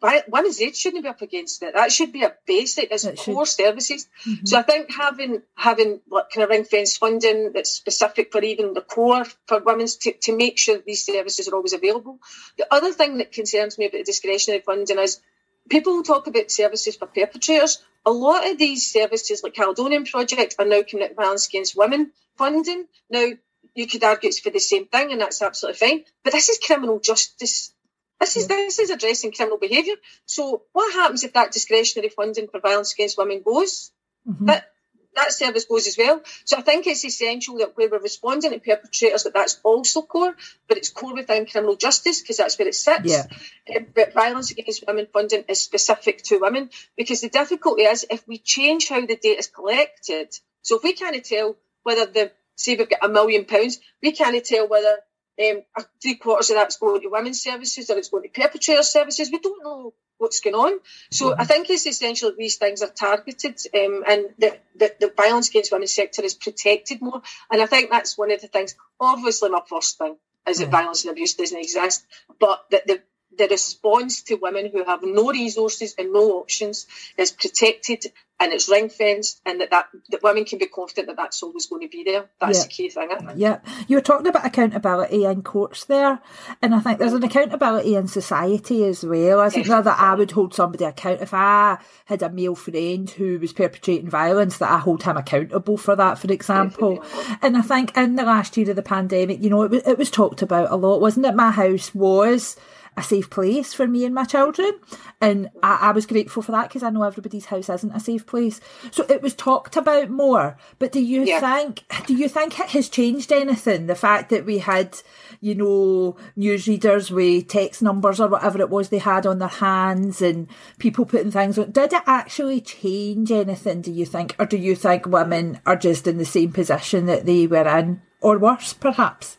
that 0.00 0.28
women's 0.28 0.60
aid 0.60 0.76
shouldn't 0.76 1.04
be 1.04 1.08
up 1.08 1.22
against 1.22 1.62
it. 1.62 1.74
That 1.74 1.92
should 1.92 2.12
be 2.12 2.22
a 2.22 2.34
basic 2.46 2.90
as 2.92 3.08
core 3.18 3.46
services. 3.46 4.08
Mm-hmm. 4.26 4.46
So 4.46 4.58
I 4.58 4.62
think 4.62 4.90
having 4.92 5.42
having 5.54 6.00
like 6.10 6.30
kind 6.30 6.44
of 6.44 6.50
ring 6.50 6.64
fence 6.64 6.96
funding 6.96 7.52
that's 7.52 7.70
specific 7.70 8.32
for 8.32 8.42
even 8.42 8.74
the 8.74 8.80
core 8.80 9.24
for 9.46 9.60
women's 9.60 9.96
to, 9.96 10.12
to 10.12 10.36
make 10.36 10.58
sure 10.58 10.78
these 10.78 11.04
services 11.04 11.48
are 11.48 11.54
always 11.54 11.72
available. 11.72 12.18
The 12.58 12.66
other 12.70 12.92
thing 12.92 13.18
that 13.18 13.32
concerns 13.32 13.78
me 13.78 13.86
about 13.86 13.98
the 13.98 14.04
discretionary 14.04 14.62
funding 14.64 14.98
is 14.98 15.20
people 15.68 16.02
talk 16.02 16.26
about 16.26 16.50
services 16.50 16.96
for 16.96 17.06
perpetrators. 17.06 17.82
A 18.04 18.10
lot 18.10 18.48
of 18.48 18.58
these 18.58 18.90
services, 18.90 19.42
like 19.42 19.54
Caledonian 19.54 20.04
Project, 20.04 20.54
are 20.58 20.64
now 20.64 20.82
coming 20.82 21.08
out 21.08 21.16
violence 21.16 21.48
against 21.48 21.76
women 21.76 22.12
funding. 22.36 22.86
Now, 23.10 23.26
you 23.74 23.86
could 23.86 24.04
argue 24.04 24.28
it's 24.28 24.38
for 24.38 24.50
the 24.50 24.60
same 24.60 24.86
thing, 24.86 25.12
and 25.12 25.20
that's 25.20 25.42
absolutely 25.42 25.78
fine. 25.78 26.04
But 26.22 26.32
this 26.32 26.48
is 26.48 26.58
criminal 26.58 27.00
justice 27.00 27.74
this 28.20 28.36
is 28.36 28.48
this 28.48 28.78
is 28.78 28.90
addressing 28.90 29.32
criminal 29.32 29.58
behaviour. 29.58 29.96
So 30.24 30.62
what 30.72 30.92
happens 30.94 31.24
if 31.24 31.34
that 31.34 31.52
discretionary 31.52 32.08
funding 32.08 32.48
for 32.48 32.60
violence 32.60 32.94
against 32.94 33.18
women 33.18 33.42
goes? 33.42 33.90
Mm-hmm. 34.26 34.46
That 34.46 34.70
that 35.16 35.32
service 35.32 35.64
goes 35.64 35.86
as 35.86 35.98
well. 35.98 36.20
So 36.44 36.56
I 36.56 36.60
think 36.60 36.86
it's 36.86 37.04
essential 37.04 37.58
that 37.58 37.76
where 37.76 37.88
we're 37.88 37.98
responding 37.98 38.52
to 38.52 38.58
perpetrators, 38.58 39.24
that 39.24 39.34
that's 39.34 39.58
also 39.62 40.02
core, 40.02 40.36
but 40.68 40.76
it's 40.76 40.90
core 40.90 41.14
within 41.14 41.46
criminal 41.46 41.76
justice 41.76 42.20
because 42.20 42.36
that's 42.36 42.58
where 42.58 42.68
it 42.68 42.74
sits. 42.74 43.10
Yeah. 43.10 43.26
Uh, 43.74 43.80
but 43.94 44.12
violence 44.12 44.50
against 44.50 44.84
women 44.86 45.08
funding 45.12 45.44
is 45.48 45.60
specific 45.60 46.22
to 46.24 46.38
women 46.38 46.70
because 46.96 47.20
the 47.20 47.28
difficulty 47.28 47.82
is 47.82 48.06
if 48.10 48.26
we 48.28 48.38
change 48.38 48.88
how 48.88 49.00
the 49.00 49.16
data 49.16 49.38
is 49.38 49.48
collected. 49.48 50.28
So 50.62 50.76
if 50.76 50.82
we 50.82 50.92
can't 50.92 51.24
tell 51.24 51.56
whether 51.82 52.06
the 52.06 52.32
say 52.56 52.76
we've 52.76 52.88
got 52.88 53.04
a 53.04 53.08
million 53.08 53.44
pounds, 53.44 53.78
we 54.02 54.12
can't 54.12 54.44
tell 54.44 54.68
whether 54.68 54.98
um, 55.40 55.62
three 56.02 56.16
quarters 56.16 56.50
of 56.50 56.56
that's 56.56 56.78
going 56.78 57.00
to 57.00 57.08
women's 57.08 57.42
services 57.42 57.90
or 57.90 57.98
it's 57.98 58.08
going 58.08 58.22
to 58.22 58.28
perpetrator 58.28 58.82
services. 58.82 59.30
We 59.30 59.38
don't 59.38 59.62
know 59.62 59.94
what's 60.18 60.40
going 60.40 60.56
on. 60.56 60.78
So 61.10 61.30
mm-hmm. 61.30 61.40
I 61.40 61.44
think 61.44 61.68
it's 61.68 61.86
essential 61.86 62.30
that 62.30 62.38
these 62.38 62.56
things 62.56 62.82
are 62.82 62.88
targeted 62.88 63.58
um, 63.74 64.02
and 64.06 64.26
that 64.38 64.62
the, 64.74 64.94
the, 65.00 65.12
violence 65.16 65.50
against 65.50 65.72
women 65.72 65.88
sector 65.88 66.22
is 66.22 66.34
protected 66.34 67.02
more. 67.02 67.20
And 67.50 67.60
I 67.60 67.66
think 67.66 67.90
that's 67.90 68.16
one 68.16 68.32
of 68.32 68.40
the 68.40 68.48
things. 68.48 68.74
Obviously, 68.98 69.50
my 69.50 69.62
first 69.68 69.98
thing 69.98 70.16
is 70.48 70.58
that 70.58 70.70
violence 70.70 71.04
and 71.04 71.12
abuse 71.12 71.34
doesn't 71.34 71.58
exist, 71.58 72.06
but 72.40 72.64
that 72.70 72.86
the 72.86 73.02
the 73.36 73.48
response 73.48 74.22
to 74.22 74.36
women 74.36 74.70
who 74.70 74.84
have 74.84 75.00
no 75.02 75.30
resources 75.30 75.94
and 75.98 76.12
no 76.12 76.32
options 76.32 76.86
is 77.16 77.32
protected 77.32 78.06
and 78.38 78.52
it's 78.52 78.68
ring 78.68 78.90
fenced 78.90 79.40
and 79.46 79.60
that, 79.60 79.70
that, 79.70 79.86
that 80.10 80.22
women 80.22 80.44
can 80.44 80.58
be 80.58 80.66
confident 80.66 81.06
that 81.06 81.16
that's 81.16 81.42
always 81.42 81.66
going 81.66 81.80
to 81.82 81.88
be 81.88 82.04
there. 82.04 82.26
That's 82.38 82.58
yeah. 82.58 82.64
the 82.64 82.68
key 82.68 82.88
thing. 82.90 83.10
Isn't 83.10 83.30
it? 83.30 83.36
Yeah. 83.38 83.60
You 83.88 83.96
were 83.96 84.02
talking 84.02 84.26
about 84.26 84.44
accountability 84.44 85.24
in 85.24 85.42
courts 85.42 85.86
there 85.86 86.20
and 86.60 86.74
I 86.74 86.80
think 86.80 86.98
there's 86.98 87.14
an 87.14 87.24
accountability 87.24 87.94
in 87.94 88.08
society 88.08 88.84
as 88.84 89.04
well. 89.04 89.40
I 89.40 89.48
think 89.48 89.66
that 89.66 89.86
I 89.86 90.14
would 90.14 90.32
hold 90.32 90.54
somebody 90.54 90.84
account 90.84 91.22
if 91.22 91.32
I 91.32 91.78
had 92.04 92.22
a 92.22 92.30
male 92.30 92.54
friend 92.54 93.08
who 93.08 93.38
was 93.38 93.54
perpetrating 93.54 94.10
violence 94.10 94.58
that 94.58 94.70
I 94.70 94.78
hold 94.78 95.02
him 95.02 95.16
accountable 95.16 95.78
for 95.78 95.96
that, 95.96 96.18
for 96.18 96.30
example. 96.30 96.96
Definitely. 96.96 97.36
And 97.40 97.56
I 97.56 97.62
think 97.62 97.96
in 97.96 98.16
the 98.16 98.24
last 98.24 98.56
year 98.56 98.68
of 98.68 98.76
the 98.76 98.82
pandemic, 98.82 99.42
you 99.42 99.48
know, 99.48 99.62
it 99.62 99.70
was, 99.70 99.82
it 99.86 99.96
was 99.96 100.10
talked 100.10 100.42
about 100.42 100.70
a 100.70 100.76
lot, 100.76 101.00
wasn't 101.00 101.26
it? 101.26 101.34
My 101.34 101.50
house 101.50 101.94
was 101.94 102.56
a 102.96 103.02
safe 103.02 103.28
place 103.28 103.74
for 103.74 103.86
me 103.86 104.04
and 104.04 104.14
my 104.14 104.24
children. 104.24 104.72
And 105.20 105.50
I, 105.62 105.78
I 105.82 105.92
was 105.92 106.06
grateful 106.06 106.42
for 106.42 106.52
that 106.52 106.68
because 106.68 106.82
I 106.82 106.90
know 106.90 107.02
everybody's 107.02 107.46
house 107.46 107.68
isn't 107.68 107.94
a 107.94 108.00
safe 108.00 108.26
place. 108.26 108.60
So 108.90 109.04
it 109.08 109.22
was 109.22 109.34
talked 109.34 109.76
about 109.76 110.08
more. 110.08 110.56
But 110.78 110.92
do 110.92 111.00
you 111.00 111.24
yeah. 111.24 111.40
think 111.40 111.84
do 112.06 112.14
you 112.14 112.28
think 112.28 112.58
it 112.58 112.68
has 112.70 112.88
changed 112.88 113.32
anything? 113.32 113.86
The 113.86 113.94
fact 113.94 114.30
that 114.30 114.46
we 114.46 114.58
had, 114.58 114.98
you 115.40 115.54
know, 115.54 116.16
newsreaders 116.38 117.10
with 117.10 117.48
text 117.48 117.82
numbers 117.82 118.20
or 118.20 118.28
whatever 118.28 118.60
it 118.60 118.70
was 118.70 118.88
they 118.88 118.98
had 118.98 119.26
on 119.26 119.38
their 119.38 119.48
hands 119.48 120.22
and 120.22 120.48
people 120.78 121.04
putting 121.04 121.30
things 121.30 121.58
on 121.58 121.72
did 121.72 121.92
it 121.92 122.02
actually 122.06 122.60
change 122.60 123.30
anything, 123.30 123.82
do 123.82 123.92
you 123.92 124.06
think? 124.06 124.34
Or 124.38 124.46
do 124.46 124.56
you 124.56 124.74
think 124.74 125.06
women 125.06 125.60
are 125.66 125.76
just 125.76 126.06
in 126.06 126.16
the 126.16 126.24
same 126.24 126.52
position 126.52 127.06
that 127.06 127.26
they 127.26 127.46
were 127.46 127.68
in? 127.78 128.00
Or 128.22 128.38
worse 128.38 128.72
perhaps? 128.72 129.36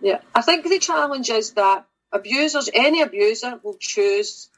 Yeah. 0.00 0.20
I 0.34 0.42
think 0.42 0.64
the 0.64 0.78
challenge 0.78 1.30
is 1.30 1.52
that 1.52 1.86
abusers, 2.16 2.68
any 2.72 3.02
abuser 3.02 3.60
will 3.62 3.76
choose 3.78 4.48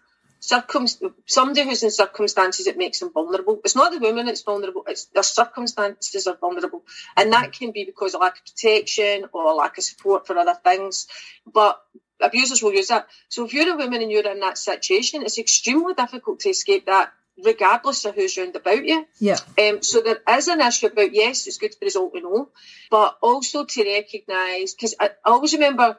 circum- 0.40 0.86
somebody 1.26 1.64
who's 1.64 1.82
in 1.82 1.90
circumstances 1.90 2.66
that 2.66 2.78
makes 2.78 3.00
them 3.00 3.12
vulnerable. 3.12 3.60
It's 3.64 3.76
not 3.76 3.92
the 3.92 3.98
woman 3.98 4.26
that's 4.26 4.42
vulnerable, 4.42 4.84
it's 4.86 5.06
their 5.06 5.22
circumstances 5.22 6.26
are 6.26 6.36
vulnerable. 6.36 6.82
And 7.16 7.32
that 7.32 7.52
can 7.52 7.72
be 7.72 7.84
because 7.84 8.14
of 8.14 8.20
lack 8.20 8.38
of 8.38 8.44
protection 8.44 9.26
or 9.32 9.54
lack 9.54 9.78
of 9.78 9.84
support 9.84 10.26
for 10.26 10.38
other 10.38 10.58
things. 10.62 11.08
But 11.52 11.80
abusers 12.20 12.62
will 12.62 12.72
use 12.72 12.88
that. 12.88 13.06
So 13.28 13.44
if 13.44 13.52
you're 13.52 13.72
a 13.72 13.76
woman 13.76 14.02
and 14.02 14.10
you're 14.10 14.30
in 14.30 14.40
that 14.40 14.58
situation, 14.58 15.22
it's 15.22 15.38
extremely 15.38 15.94
difficult 15.94 16.40
to 16.40 16.50
escape 16.50 16.86
that 16.86 17.12
regardless 17.44 18.04
of 18.04 18.14
who's 18.14 18.36
round 18.36 18.56
about 18.56 18.84
you. 18.84 19.06
Yeah. 19.20 19.38
Um, 19.58 19.82
so 19.82 20.00
there 20.00 20.18
is 20.36 20.48
an 20.48 20.60
issue 20.60 20.86
about 20.86 21.14
yes, 21.14 21.46
it's 21.46 21.58
good 21.58 21.74
for 21.74 21.86
us 21.86 21.96
all 21.96 22.10
to 22.10 22.20
know, 22.20 22.48
but 22.90 23.16
also 23.22 23.64
to 23.64 23.84
recognise 23.84 24.74
because 24.74 24.94
I, 24.98 25.10
I 25.24 25.30
always 25.30 25.52
remember 25.52 25.98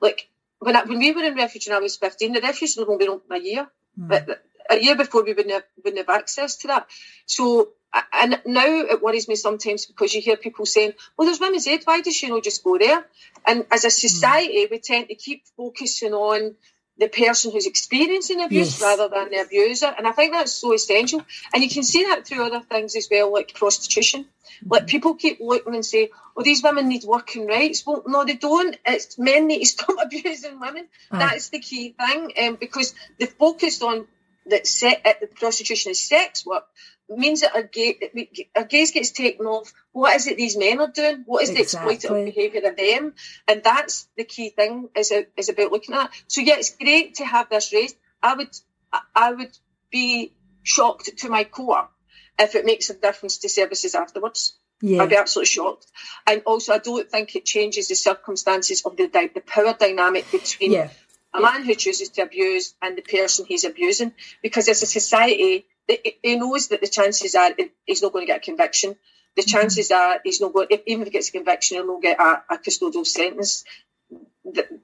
like 0.00 0.18
when 0.18 0.18
I, 0.18 0.26
when 0.26 0.35
we 0.60 1.12
were 1.12 1.22
in 1.22 1.34
refuge 1.34 1.66
and 1.66 1.76
I 1.76 1.80
was 1.80 1.96
15, 1.96 2.32
the 2.32 2.40
refuge 2.40 2.76
was 2.76 2.86
only 2.88 3.08
open 3.08 3.36
a 3.36 3.40
year. 3.40 3.68
Mm. 3.98 4.08
But 4.08 4.42
a 4.68 4.76
year 4.76 4.96
before 4.96 5.24
we 5.24 5.32
wouldn't 5.32 5.52
have, 5.52 5.64
wouldn't 5.84 6.06
have 6.06 6.14
access 6.14 6.56
to 6.58 6.68
that. 6.68 6.86
So, 7.26 7.70
and 8.12 8.40
now 8.46 8.66
it 8.66 9.02
worries 9.02 9.28
me 9.28 9.36
sometimes 9.36 9.86
because 9.86 10.14
you 10.14 10.20
hear 10.20 10.36
people 10.36 10.66
saying, 10.66 10.92
well, 11.16 11.26
there's 11.26 11.40
women's 11.40 11.66
aid, 11.66 11.82
why 11.84 12.00
does 12.00 12.16
she 12.16 12.28
not 12.28 12.42
just 12.42 12.64
go 12.64 12.78
there? 12.78 13.04
And 13.46 13.66
as 13.70 13.84
a 13.84 13.88
hmm. 13.88 13.90
society, 13.90 14.66
we 14.70 14.78
tend 14.78 15.08
to 15.08 15.14
keep 15.14 15.44
focusing 15.56 16.12
on 16.12 16.56
the 16.98 17.08
person 17.08 17.52
who's 17.52 17.66
experiencing 17.66 18.42
abuse 18.42 18.80
yes. 18.80 18.82
rather 18.82 19.08
than 19.08 19.30
the 19.30 19.42
abuser. 19.42 19.92
And 19.96 20.06
I 20.06 20.12
think 20.12 20.32
that's 20.32 20.52
so 20.52 20.72
essential. 20.72 21.22
And 21.52 21.62
you 21.62 21.68
can 21.68 21.82
see 21.82 22.04
that 22.04 22.26
through 22.26 22.44
other 22.46 22.60
things 22.60 22.96
as 22.96 23.08
well, 23.10 23.32
like 23.32 23.54
prostitution. 23.54 24.22
Mm-hmm. 24.24 24.68
Like 24.72 24.86
people 24.86 25.14
keep 25.14 25.38
looking 25.40 25.74
and 25.74 25.84
say, 25.84 26.10
oh, 26.36 26.42
these 26.42 26.62
women 26.62 26.88
need 26.88 27.04
working 27.04 27.46
rights. 27.46 27.84
Well, 27.86 28.02
no, 28.06 28.24
they 28.24 28.34
don't. 28.34 28.76
It's 28.86 29.18
men 29.18 29.46
need 29.46 29.60
to 29.60 29.66
stop 29.66 29.96
abusing 30.02 30.58
women. 30.58 30.88
That's 31.10 31.50
the 31.50 31.60
key 31.60 31.94
thing. 31.98 32.32
Um, 32.42 32.56
because 32.56 32.94
they 33.18 33.26
focused 33.26 33.82
on 33.82 34.06
that 34.46 34.66
se- 34.66 35.02
uh, 35.04 35.26
prostitution 35.34 35.90
is 35.90 36.06
sex 36.06 36.46
work 36.46 36.64
means 37.08 37.42
that 37.42 37.56
a, 37.56 37.62
gay, 37.62 37.98
a 38.54 38.64
gaze 38.64 38.90
gets 38.90 39.10
taken 39.10 39.46
off. 39.46 39.72
What 39.92 40.16
is 40.16 40.26
it 40.26 40.36
these 40.36 40.56
men 40.56 40.80
are 40.80 40.90
doing? 40.90 41.22
What 41.26 41.42
is 41.42 41.50
exactly. 41.50 41.96
the 41.96 42.08
exploitative 42.08 42.24
behaviour 42.24 42.68
of 42.68 42.76
them? 42.76 43.14
And 43.46 43.62
that's 43.62 44.08
the 44.16 44.24
key 44.24 44.50
thing 44.50 44.88
is, 44.96 45.12
a, 45.12 45.26
is 45.36 45.48
about 45.48 45.72
looking 45.72 45.94
at. 45.94 46.10
So 46.26 46.40
yeah, 46.40 46.56
it's 46.56 46.74
great 46.74 47.16
to 47.16 47.24
have 47.24 47.48
this 47.48 47.72
raised. 47.72 47.96
I 48.22 48.34
would 48.34 48.56
I 49.14 49.32
would 49.32 49.56
be 49.90 50.32
shocked 50.62 51.18
to 51.18 51.28
my 51.28 51.44
core 51.44 51.88
if 52.38 52.54
it 52.54 52.66
makes 52.66 52.90
a 52.90 52.94
difference 52.94 53.38
to 53.38 53.48
services 53.48 53.94
afterwards. 53.94 54.56
Yeah. 54.80 55.02
I'd 55.02 55.10
be 55.10 55.16
absolutely 55.16 55.46
shocked. 55.46 55.86
And 56.26 56.42
also, 56.44 56.74
I 56.74 56.78
don't 56.78 57.10
think 57.10 57.34
it 57.34 57.44
changes 57.44 57.88
the 57.88 57.94
circumstances 57.94 58.82
of 58.84 58.96
the 58.96 59.06
the 59.06 59.40
power 59.40 59.74
dynamic 59.78 60.30
between 60.30 60.72
yeah. 60.72 60.90
a 61.32 61.40
man 61.40 61.64
who 61.64 61.74
chooses 61.74 62.10
to 62.10 62.22
abuse 62.22 62.74
and 62.82 62.96
the 62.96 63.02
person 63.02 63.46
he's 63.46 63.64
abusing. 63.64 64.12
Because 64.42 64.68
as 64.68 64.82
a 64.82 64.86
society, 64.86 65.66
he 65.88 66.36
knows 66.36 66.68
that 66.68 66.80
the 66.80 66.88
chances 66.88 67.34
are 67.34 67.50
he's 67.84 68.02
not 68.02 68.12
going 68.12 68.26
to 68.26 68.32
get 68.32 68.38
a 68.38 68.44
conviction. 68.44 68.96
The 69.36 69.42
mm-hmm. 69.42 69.50
chances 69.50 69.90
are 69.90 70.20
he's 70.24 70.40
not 70.40 70.52
going, 70.52 70.68
if, 70.70 70.82
even 70.86 71.02
if 71.02 71.08
he 71.08 71.12
gets 71.12 71.28
a 71.28 71.32
conviction, 71.32 71.76
he'll 71.76 71.86
not 71.86 72.02
get 72.02 72.18
a, 72.18 72.42
a 72.50 72.58
custodial 72.58 73.06
sentence 73.06 73.64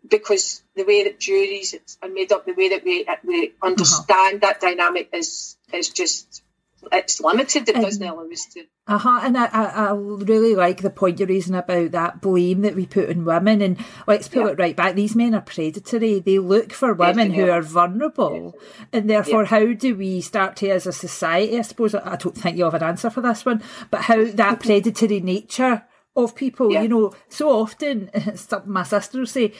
because 0.09 0.62
the 0.75 0.85
way 0.85 1.04
that 1.04 1.21
juries 1.21 1.75
are 2.02 2.09
made 2.09 2.32
up, 2.32 2.44
the 2.44 2.52
way 2.52 2.71
that 2.71 2.85
we 2.85 3.06
we 3.25 3.49
uh-huh. 3.49 3.66
understand 3.66 4.42
uh-huh. 4.42 4.52
that 4.52 4.61
dynamic 4.61 5.09
is 5.12 5.56
is 5.73 5.88
just 5.90 6.42
it's 6.91 7.21
limited. 7.21 7.69
It 7.69 7.75
doesn't 7.77 8.03
allow 8.03 8.29
us 8.31 8.47
to. 8.47 8.65
Uh 8.87 8.99
huh. 8.99 9.21
And 9.23 9.39
I, 9.39 9.47
I, 9.47 9.65
I 9.65 9.93
really 9.93 10.55
like 10.57 10.83
the 10.83 10.91
point 10.91 11.21
you're 11.21 11.29
raising 11.29 11.55
about 11.55 11.93
that 11.93 12.21
blame 12.21 12.62
that 12.62 12.75
we 12.75 12.87
put 12.87 13.11
on 13.11 13.25
women. 13.25 13.62
And 13.62 13.79
let's 14.07 14.29
pull 14.29 14.47
yeah. 14.47 14.53
it 14.53 14.59
right 14.59 14.75
back. 14.75 14.95
These 14.95 15.15
men 15.15 15.35
are 15.35 15.41
predatory. 15.41 16.19
They 16.19 16.39
look 16.39 16.73
for 16.73 16.93
women 16.93 17.29
Definitely. 17.29 17.45
who 17.45 17.51
are 17.51 17.62
vulnerable. 17.62 18.31
Definitely. 18.31 18.89
And 18.93 19.11
therefore, 19.11 19.43
yeah. 19.43 19.49
how 19.49 19.73
do 19.73 19.95
we 19.95 20.21
start 20.21 20.57
to, 20.57 20.71
as 20.71 20.87
a 20.87 20.93
society, 20.93 21.59
I 21.59 21.62
suppose, 21.62 21.95
I 21.95 22.17
don't 22.17 22.37
think 22.37 22.57
you 22.57 22.65
have 22.65 22.75
an 22.75 22.83
answer 22.83 23.11
for 23.11 23.21
this 23.21 23.45
one, 23.45 23.62
but 23.91 24.03
how 24.03 24.25
that 24.25 24.61
predatory 24.62 25.21
nature 25.21 25.85
of 26.17 26.35
people, 26.35 26.73
yeah. 26.73 26.83
you 26.83 26.89
know, 26.89 27.15
so 27.29 27.51
often, 27.51 28.11
my 28.67 28.83
sister 28.83 29.19
will 29.19 29.27
say, 29.27 29.53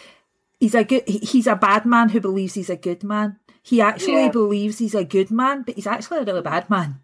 he's 0.59 0.75
a 0.75 0.85
good, 0.85 1.09
he's 1.09 1.47
a 1.47 1.57
bad 1.57 1.87
man 1.87 2.09
who 2.09 2.21
believes 2.21 2.55
he's 2.55 2.71
a 2.71 2.77
good 2.77 3.05
man. 3.05 3.39
He 3.65 3.81
actually 3.81 4.29
believes 4.29 4.79
he's 4.79 4.95
a 4.95 5.05
good 5.05 5.31
man, 5.31 5.63
but 5.63 5.77
he's 5.77 5.87
actually 5.87 6.19
a 6.19 6.25
really 6.25 6.43
bad 6.43 6.69
man 6.69 6.99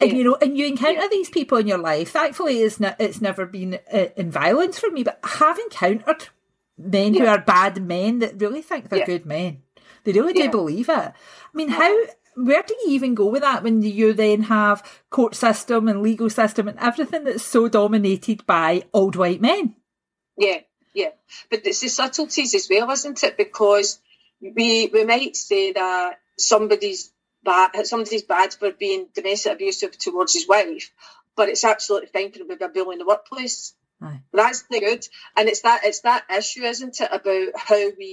and 0.00 0.12
you 0.12 0.24
know, 0.24 0.36
and 0.40 0.56
you 0.56 0.66
encounter 0.66 1.00
yeah. 1.00 1.08
these 1.10 1.30
people 1.30 1.58
in 1.58 1.66
your 1.66 1.78
life. 1.78 2.10
Thankfully, 2.10 2.60
it's 2.60 2.80
not, 2.80 2.96
it's 2.98 3.20
never 3.20 3.46
been 3.46 3.78
uh, 3.92 4.06
in 4.16 4.30
violence 4.30 4.78
for 4.78 4.90
me, 4.90 5.02
but 5.02 5.18
I 5.22 5.28
have 5.28 5.58
encountered 5.58 6.28
men 6.76 7.14
who 7.14 7.26
are 7.26 7.40
bad 7.40 7.82
men 7.82 8.20
that 8.20 8.40
really 8.40 8.62
think 8.62 8.88
they're 8.88 9.00
Yeah. 9.00 9.06
good 9.06 9.26
men. 9.26 9.62
They 10.04 10.12
really 10.12 10.32
do 10.32 10.50
believe 10.50 10.88
it. 10.88 10.94
I 10.94 11.12
mean, 11.52 11.68
how 11.68 12.04
where 12.34 12.62
do 12.62 12.74
you 12.84 12.92
even 12.92 13.14
go 13.14 13.26
with 13.26 13.42
that 13.42 13.64
when 13.64 13.82
you 13.82 14.12
then 14.12 14.42
have 14.42 14.82
court 15.10 15.34
system 15.34 15.88
and 15.88 16.02
legal 16.02 16.30
system 16.30 16.68
and 16.68 16.78
everything 16.78 17.24
that's 17.24 17.42
so 17.42 17.68
dominated 17.68 18.46
by 18.46 18.84
old 18.94 19.16
white 19.16 19.40
men? 19.40 19.74
Yeah, 20.36 20.60
yeah. 20.94 21.10
But 21.50 21.66
it's 21.66 21.80
the 21.80 21.88
subtleties 21.88 22.54
as 22.54 22.68
well, 22.70 22.90
isn't 22.90 23.22
it? 23.24 23.36
Because 23.36 23.98
we 24.40 24.88
we 24.92 25.04
might 25.04 25.36
say 25.36 25.72
that 25.72 26.20
somebody's 26.38 27.12
bad 27.50 27.86
somebody's 27.92 28.26
bad 28.34 28.50
for 28.60 28.70
being 28.84 29.02
domestic 29.18 29.52
abusive 29.52 29.92
towards 30.04 30.32
his 30.36 30.46
wife, 30.54 30.86
but 31.36 31.48
it's 31.48 31.64
absolutely 31.64 32.10
fine 32.14 32.30
for 32.32 32.38
him 32.40 32.48
to 32.48 32.56
be 32.56 32.64
a 32.64 32.68
bully 32.74 32.94
in 32.94 32.98
the 33.02 33.10
workplace. 33.12 33.74
That's 34.32 34.62
the 34.70 34.80
good. 34.80 35.02
And 35.36 35.48
it's 35.48 35.62
that 35.62 35.80
it's 35.88 36.02
that 36.08 36.24
issue, 36.38 36.64
isn't 36.72 37.00
it, 37.04 37.10
about 37.18 37.48
how 37.68 37.82
we 38.00 38.12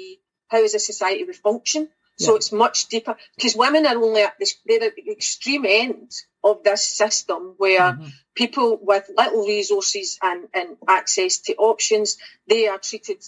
how 0.52 0.64
as 0.64 0.76
a 0.76 0.80
society 0.92 1.24
we 1.24 1.34
function. 1.34 1.84
So 2.18 2.32
Yeah. 2.32 2.38
it's 2.38 2.52
much 2.64 2.78
deeper 2.94 3.16
because 3.36 3.56
women 3.66 3.86
are 3.86 3.98
only 4.08 4.22
at 4.28 4.36
this 4.40 4.56
they're 4.66 4.84
at 4.90 4.96
the 4.96 5.12
extreme 5.18 5.66
end 5.84 6.10
of 6.50 6.64
this 6.68 6.84
system 7.02 7.42
where 7.64 7.88
Mhm. 7.94 8.10
people 8.42 8.70
with 8.90 9.06
little 9.22 9.44
resources 9.56 10.18
and, 10.30 10.42
and 10.60 10.70
access 11.00 11.34
to 11.46 11.52
options, 11.72 12.18
they 12.52 12.62
are 12.72 12.80
treated 12.90 13.20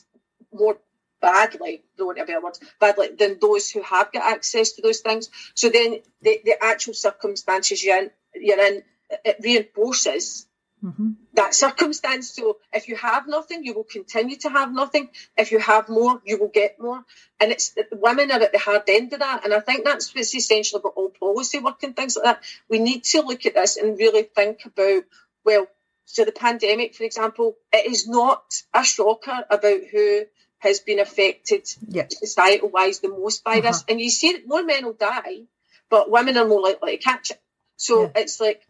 more 0.62 0.78
badly, 1.22 1.84
don't 1.98 2.08
want 2.08 2.18
to 2.20 2.26
be 2.26 2.34
a 2.34 2.40
word, 2.40 2.58
badly 2.80 3.10
than 3.18 3.38
those 3.40 3.70
who 3.70 3.82
have 3.82 4.12
got 4.12 4.32
access 4.32 4.74
to 4.74 4.82
those 4.82 5.00
things. 5.00 5.30
So 5.56 5.70
then 5.70 6.00
the, 6.22 6.42
the 6.44 6.64
actual 6.64 6.94
circumstances 6.94 7.84
you're 7.84 7.98
in, 7.98 8.12
you're 8.36 8.66
in, 8.66 8.84
it 9.24 9.38
reinforces 9.42 10.48
Mhm. 10.84 11.16
that 11.34 11.56
circumstance. 11.56 12.30
So 12.30 12.58
if 12.72 12.88
you 12.88 12.96
have 12.98 13.28
nothing, 13.28 13.64
you 13.64 13.74
will 13.74 13.84
continue 13.84 14.36
to 14.38 14.50
have 14.50 14.72
nothing. 14.72 15.10
If 15.36 15.52
you 15.52 15.60
have 15.60 15.90
more, 15.90 16.22
you 16.24 16.38
will 16.40 16.50
get 16.50 16.80
more. 16.80 17.04
And 17.40 17.52
it's 17.52 17.74
women 17.92 18.32
are 18.32 18.40
at 18.42 18.52
the 18.52 18.60
hard 18.60 18.84
end 18.88 19.12
of 19.14 19.20
that. 19.20 19.44
And 19.44 19.56
I 19.56 19.60
think 19.60 19.86
that's 19.86 20.14
what's 20.14 20.36
essential 20.36 20.80
about 20.80 20.94
all 20.96 21.10
policy 21.10 21.58
work 21.58 21.82
and 21.82 21.96
things 21.96 22.16
like 22.16 22.26
that. 22.26 22.44
We 22.70 22.78
need 22.78 23.04
to 23.06 23.22
look 23.22 23.48
at 23.48 23.56
this 23.56 23.78
and 23.78 23.98
really 23.98 24.24
think 24.24 24.66
about, 24.66 25.04
well, 25.44 25.68
so 26.06 26.24
the 26.24 26.32
pandemic, 26.32 26.94
for 26.94 27.04
example, 27.06 27.58
it 27.74 27.92
is 27.92 28.08
not 28.08 28.44
a 28.74 28.84
shocker 28.84 29.46
about 29.50 29.82
who 29.92 30.26
has 30.60 30.80
been 30.80 31.00
affected 31.00 31.68
Yeah. 31.88 32.08
societal 32.10 32.70
wise 32.70 33.00
the 33.00 33.10
most 33.10 33.44
by 33.44 33.60
this. 33.60 33.78
Uh-huh. 33.78 33.86
And 33.90 34.02
you 34.02 34.10
see 34.10 34.34
that 34.34 34.48
more 34.48 34.64
men 34.64 34.86
will 34.86 34.94
die, 34.94 35.44
but 35.90 36.10
women 36.10 36.38
are 36.38 36.46
more 36.48 36.62
likely 36.62 36.98
to 36.98 37.04
catch 37.04 37.32
it. 37.32 37.40
So 37.78 38.04
Yeah. 38.04 38.12
it's 38.16 38.40
like 38.40 38.62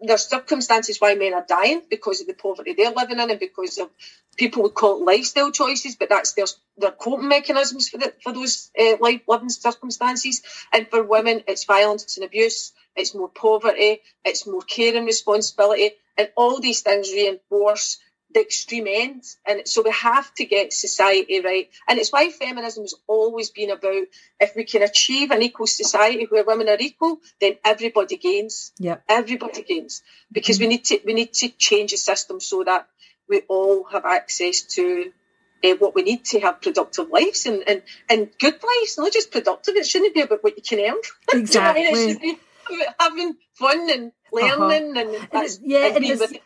there's 0.00 0.26
circumstances 0.26 1.00
why 1.00 1.14
men 1.14 1.34
are 1.34 1.44
dying 1.48 1.82
because 1.88 2.20
of 2.20 2.26
the 2.26 2.34
poverty 2.34 2.74
they're 2.74 2.90
living 2.90 3.20
in 3.20 3.30
and 3.30 3.38
because 3.38 3.78
of 3.78 3.88
people 4.36 4.62
would 4.62 4.74
call 4.74 5.00
it 5.00 5.04
lifestyle 5.04 5.52
choices, 5.52 5.96
but 5.96 6.08
that's 6.08 6.32
their 6.32 6.46
their 6.76 6.90
coping 6.90 7.28
mechanisms 7.28 7.88
for 7.88 7.98
the, 7.98 8.12
for 8.22 8.32
those 8.32 8.70
uh, 8.78 8.96
life 9.00 9.22
living 9.28 9.50
circumstances. 9.50 10.42
And 10.72 10.88
for 10.88 11.02
women, 11.02 11.44
it's 11.46 11.64
violence 11.64 12.16
and 12.16 12.24
abuse, 12.24 12.72
it's 12.96 13.14
more 13.14 13.28
poverty, 13.28 14.00
it's 14.24 14.46
more 14.46 14.62
care 14.62 14.96
and 14.96 15.06
responsibility, 15.06 15.90
and 16.16 16.30
all 16.36 16.60
these 16.60 16.80
things 16.80 17.12
reinforce 17.12 17.98
the 18.32 18.40
extreme 18.40 18.86
end. 18.88 19.24
And 19.46 19.66
so 19.66 19.82
we 19.82 19.90
have 19.90 20.32
to 20.34 20.44
get 20.44 20.72
society 20.72 21.40
right. 21.40 21.68
And 21.88 21.98
it's 21.98 22.12
why 22.12 22.30
feminism 22.30 22.84
has 22.84 22.94
always 23.06 23.50
been 23.50 23.70
about 23.70 24.04
if 24.40 24.56
we 24.56 24.64
can 24.64 24.82
achieve 24.82 25.30
an 25.30 25.42
equal 25.42 25.66
society 25.66 26.26
where 26.28 26.44
women 26.44 26.68
are 26.68 26.76
equal, 26.78 27.18
then 27.40 27.56
everybody 27.64 28.16
gains. 28.16 28.72
Yeah. 28.78 28.96
Everybody 29.08 29.62
gains. 29.62 30.02
Because 30.30 30.58
we 30.60 30.66
need 30.66 30.84
to 30.86 31.00
we 31.04 31.14
need 31.14 31.32
to 31.34 31.48
change 31.48 31.92
the 31.92 31.96
system 31.98 32.40
so 32.40 32.64
that 32.64 32.88
we 33.28 33.42
all 33.48 33.84
have 33.84 34.04
access 34.04 34.62
to 34.62 35.12
uh, 35.64 35.74
what 35.78 35.94
we 35.94 36.02
need 36.02 36.24
to 36.24 36.40
have 36.40 36.60
productive 36.60 37.08
lives 37.10 37.46
and, 37.46 37.62
and, 37.66 37.82
and 38.08 38.28
good 38.40 38.54
lives, 38.54 38.98
not 38.98 39.12
just 39.12 39.30
productive. 39.30 39.76
It 39.76 39.86
shouldn't 39.86 40.14
be 40.14 40.20
about 40.20 40.42
what 40.42 40.56
you 40.56 40.62
can 40.62 40.80
earn. 40.80 41.00
You 41.32 41.42
know 41.42 41.60
I 41.60 41.74
mean? 41.74 41.84
It 41.84 41.88
Exactly. 41.88 42.12
should 42.12 42.20
be 42.20 42.38
about 42.74 42.94
having 42.98 43.34
fun 43.54 43.90
and 43.90 44.12
Uh-huh. 44.40 44.66
learning 44.66 44.96
and, 44.96 45.28
that's, 45.30 45.60
yeah, 45.62 45.86
and 45.94 46.04
it's- 46.04 46.20
with 46.20 46.32
each. 46.32 46.40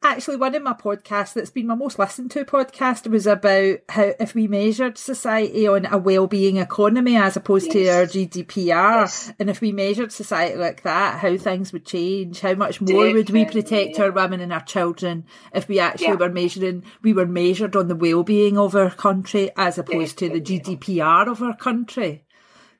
Actually, 0.00 0.36
one 0.36 0.54
of 0.54 0.62
my 0.62 0.72
podcasts 0.74 1.32
that's 1.34 1.50
been 1.50 1.66
my 1.66 1.74
most 1.74 1.98
listened 1.98 2.30
to 2.30 2.44
podcast 2.44 3.08
was 3.10 3.26
about 3.26 3.78
how 3.88 4.12
if 4.20 4.32
we 4.34 4.46
measured 4.46 4.96
society 4.96 5.66
on 5.66 5.86
a 5.86 5.98
well-being 5.98 6.56
economy 6.56 7.16
as 7.16 7.36
opposed 7.36 7.72
to 7.72 7.88
our 7.88 8.06
GDPR, 8.06 9.00
Yes. 9.02 9.32
and 9.40 9.50
if 9.50 9.60
we 9.60 9.72
measured 9.72 10.12
society 10.12 10.56
like 10.56 10.82
that, 10.84 11.18
how 11.18 11.36
things 11.36 11.72
would 11.72 11.84
change, 11.84 12.40
how 12.40 12.54
much 12.54 12.80
more 12.80 13.12
would 13.12 13.30
we 13.30 13.44
protect 13.44 13.98
yeah. 13.98 14.04
our 14.04 14.12
women 14.12 14.40
and 14.40 14.52
our 14.52 14.62
children 14.62 15.24
if 15.52 15.66
we 15.66 15.80
actually 15.80 16.06
Yeah. 16.08 16.14
were 16.14 16.28
measuring, 16.30 16.84
we 17.02 17.12
were 17.12 17.26
measured 17.26 17.74
on 17.74 17.88
the 17.88 17.96
well-being 17.96 18.56
of 18.56 18.76
our 18.76 18.90
country 18.90 19.50
as 19.56 19.78
opposed 19.78 20.16
to 20.18 20.28
the 20.28 20.40
GDPR 20.40 21.26
of 21.28 21.42
our 21.42 21.56
country. 21.56 22.24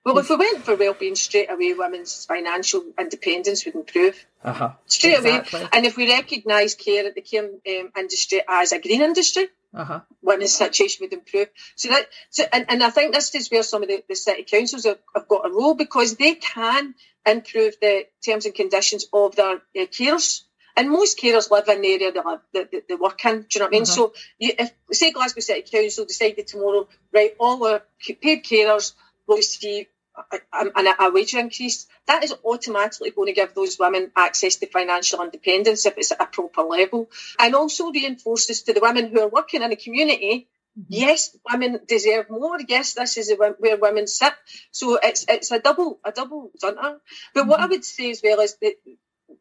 Well, 0.09 0.18
if 0.18 0.31
we 0.31 0.37
went 0.37 0.64
for 0.64 0.75
well-being 0.75 1.16
straight 1.16 1.51
away, 1.51 1.75
women's 1.75 2.25
financial 2.25 2.83
independence 2.99 3.64
would 3.66 3.75
improve 3.75 4.25
Uh-huh. 4.42 4.71
straight 4.87 5.18
Exactly. 5.18 5.61
away. 5.61 5.68
And 5.73 5.85
if 5.85 5.97
we 5.97 6.11
recognise 6.11 6.75
care, 6.75 7.07
at 7.07 7.14
the 7.14 7.21
care 7.21 7.44
um, 7.44 7.92
industry 7.97 8.40
as 8.49 8.73
a 8.73 8.79
green 8.79 9.03
industry, 9.03 9.49
Uh-huh. 9.75 10.01
women's 10.23 10.55
situation 10.55 11.05
would 11.05 11.12
improve. 11.12 11.49
So 11.77 11.90
that, 11.90 12.09
so, 12.31 12.44
and, 12.55 12.64
and 12.71 12.83
I 12.83 12.88
think 12.88 13.12
this 13.14 13.35
is 13.35 13.51
where 13.51 13.62
some 13.62 13.83
of 13.83 13.88
the, 13.88 14.03
the 14.09 14.16
city 14.16 14.44
councils 14.44 14.85
have, 14.85 14.99
have 15.14 15.29
got 15.29 15.47
a 15.47 15.53
role 15.53 15.75
because 15.75 16.16
they 16.16 16.35
can 16.37 16.94
improve 17.27 17.75
the 17.83 18.07
terms 18.25 18.47
and 18.47 18.55
conditions 18.55 19.07
of 19.12 19.37
their 19.37 19.57
uh, 19.57 19.87
carers. 19.97 20.44
And 20.75 20.88
most 20.90 21.18
carers 21.18 21.51
live 21.51 21.68
in 21.68 21.83
the 21.83 21.92
area 21.92 22.12
they, 22.12 22.21
live, 22.21 22.40
they, 22.55 22.64
they, 22.73 22.83
they 22.88 22.94
work 22.94 23.23
in. 23.27 23.42
Do 23.42 23.47
you 23.51 23.61
know 23.61 23.66
what 23.66 23.75
I 23.75 23.77
mean? 23.77 23.83
Uh-huh. 23.83 23.92
So, 23.92 24.12
you, 24.38 24.53
if 24.59 24.73
say 24.92 25.11
Glasgow 25.12 25.40
City 25.40 25.62
Council 25.71 26.07
decided 26.07 26.47
tomorrow, 26.47 26.88
right, 27.12 27.35
all 27.38 27.62
our 27.66 27.83
paid 28.23 28.44
carers 28.44 28.94
will 29.27 29.37
receive 29.37 29.87
a, 30.52 31.07
a, 31.07 31.11
wage 31.11 31.35
increase, 31.35 31.87
that 32.07 32.24
is 32.24 32.35
automatically 32.44 33.11
going 33.11 33.26
to 33.26 33.33
give 33.33 33.54
those 33.54 33.78
women 33.78 34.11
access 34.16 34.57
to 34.57 34.66
financial 34.66 35.22
independence 35.22 35.87
if 35.87 35.96
it's 35.96 36.12
at 36.12 36.20
a 36.20 36.26
proper 36.26 36.62
level. 36.62 37.11
And 37.38 37.54
also 37.54 37.90
reinforces 37.90 38.62
to 38.62 38.72
the 38.72 38.81
women 38.81 39.09
who 39.09 39.20
are 39.20 39.28
working 39.28 39.62
in 39.62 39.70
the 39.70 39.76
community 39.76 40.48
mm-hmm. 40.78 40.87
yes, 40.88 41.37
women 41.50 41.81
deserve 41.87 42.31
more. 42.31 42.59
Yes, 42.66 42.94
this 42.94 43.16
is 43.16 43.33
where 43.37 43.76
women 43.76 44.07
sit. 44.07 44.35
So 44.70 44.98
it's 45.02 45.24
it's 45.28 45.50
a 45.50 45.59
double 45.59 45.98
a 46.04 46.12
double 46.12 46.50
dunter. 46.61 47.00
But 47.35 47.46
what 47.46 47.61
I 47.61 47.64
mm-hmm. 47.64 47.72
would 47.72 47.85
say 47.85 48.11
as 48.11 48.20
well 48.22 48.40
is 48.40 48.57
that 48.62 48.74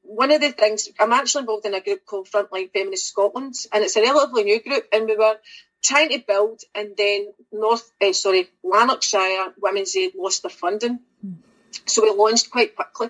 one 0.01 0.31
of 0.31 0.41
the 0.41 0.51
things 0.51 0.89
I'm 0.99 1.13
actually 1.13 1.41
involved 1.41 1.65
in 1.65 1.73
a 1.73 1.81
group 1.81 2.05
called 2.05 2.27
Frontline 2.27 2.71
Feminist 2.71 3.07
Scotland, 3.07 3.55
and 3.71 3.83
it's 3.83 3.95
a 3.95 4.01
relatively 4.01 4.43
new 4.43 4.61
group, 4.61 4.85
and 4.91 5.05
we 5.05 5.15
were 5.15 5.37
trying 5.87 6.09
to 6.09 6.19
build, 6.27 6.61
and 6.75 6.95
then 6.97 7.33
North, 7.51 7.91
uh, 8.01 8.13
sorry, 8.13 8.49
Lanarkshire 8.63 9.53
Women's 9.61 9.95
Aid 9.95 10.13
lost 10.15 10.43
their 10.43 10.49
funding, 10.63 10.99
so 11.85 12.01
we 12.03 12.11
launched 12.11 12.51
quite 12.51 12.75
quickly. 12.75 13.09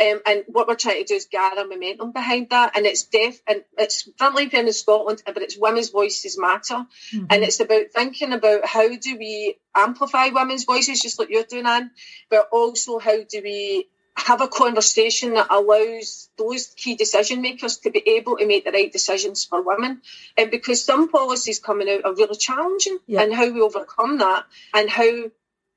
Um, 0.00 0.20
and 0.26 0.44
what 0.46 0.66
we're 0.68 0.74
trying 0.74 1.02
to 1.02 1.04
do 1.04 1.14
is 1.14 1.26
gather 1.30 1.66
momentum 1.66 2.12
behind 2.12 2.48
that, 2.50 2.76
and 2.76 2.86
it's 2.86 3.04
deaf, 3.04 3.36
and 3.46 3.62
it's 3.76 4.08
Frontline 4.18 4.52
in 4.54 4.72
Scotland, 4.72 5.22
but 5.26 5.42
it's 5.42 5.58
women's 5.58 5.90
voices 5.90 6.38
matter, 6.38 6.86
Mhm. 7.12 7.26
and 7.30 7.42
it's 7.42 7.60
about 7.60 7.92
thinking 7.94 8.32
about 8.32 8.64
how 8.64 8.88
do 8.88 9.16
we 9.18 9.58
amplify 9.74 10.28
women's 10.28 10.64
voices, 10.64 11.00
just 11.00 11.18
like 11.18 11.30
you're 11.30 11.44
doing, 11.44 11.66
Anne, 11.66 11.90
but 12.30 12.48
also 12.52 12.98
how 12.98 13.18
do 13.22 13.42
we 13.42 13.88
have 14.16 14.40
a 14.40 14.48
conversation 14.48 15.34
that 15.34 15.46
allows 15.50 16.28
those 16.36 16.66
key 16.76 16.94
decision 16.94 17.40
makers 17.40 17.78
to 17.78 17.90
be 17.90 18.02
able 18.06 18.36
to 18.36 18.46
make 18.46 18.64
the 18.64 18.70
right 18.70 18.92
decisions 18.92 19.44
for 19.44 19.62
women. 19.62 20.02
And 20.36 20.50
because 20.50 20.84
some 20.84 21.08
policies 21.08 21.58
coming 21.58 21.88
out 21.88 22.04
are 22.04 22.14
really 22.14 22.36
challenging, 22.36 22.98
Yeah. 23.06 23.22
and 23.22 23.34
how 23.34 23.48
we 23.50 23.60
overcome 23.60 24.18
that, 24.18 24.44
and 24.74 24.88
how 24.90 25.30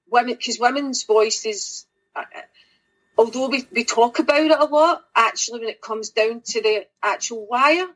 women, 0.09 0.35
because 0.35 0.59
women's 0.59 1.03
voices, 1.03 1.85
uh, 2.15 2.23
although 3.17 3.47
we, 3.47 3.65
we 3.71 3.83
talk 3.85 4.19
about 4.19 4.41
it 4.41 4.51
a 4.51 4.65
lot, 4.65 5.03
actually 5.15 5.61
when 5.61 5.69
it 5.69 5.81
comes 5.81 6.09
down 6.09 6.41
to 6.41 6.61
the 6.61 6.85
actual 7.01 7.47
wire, 7.47 7.87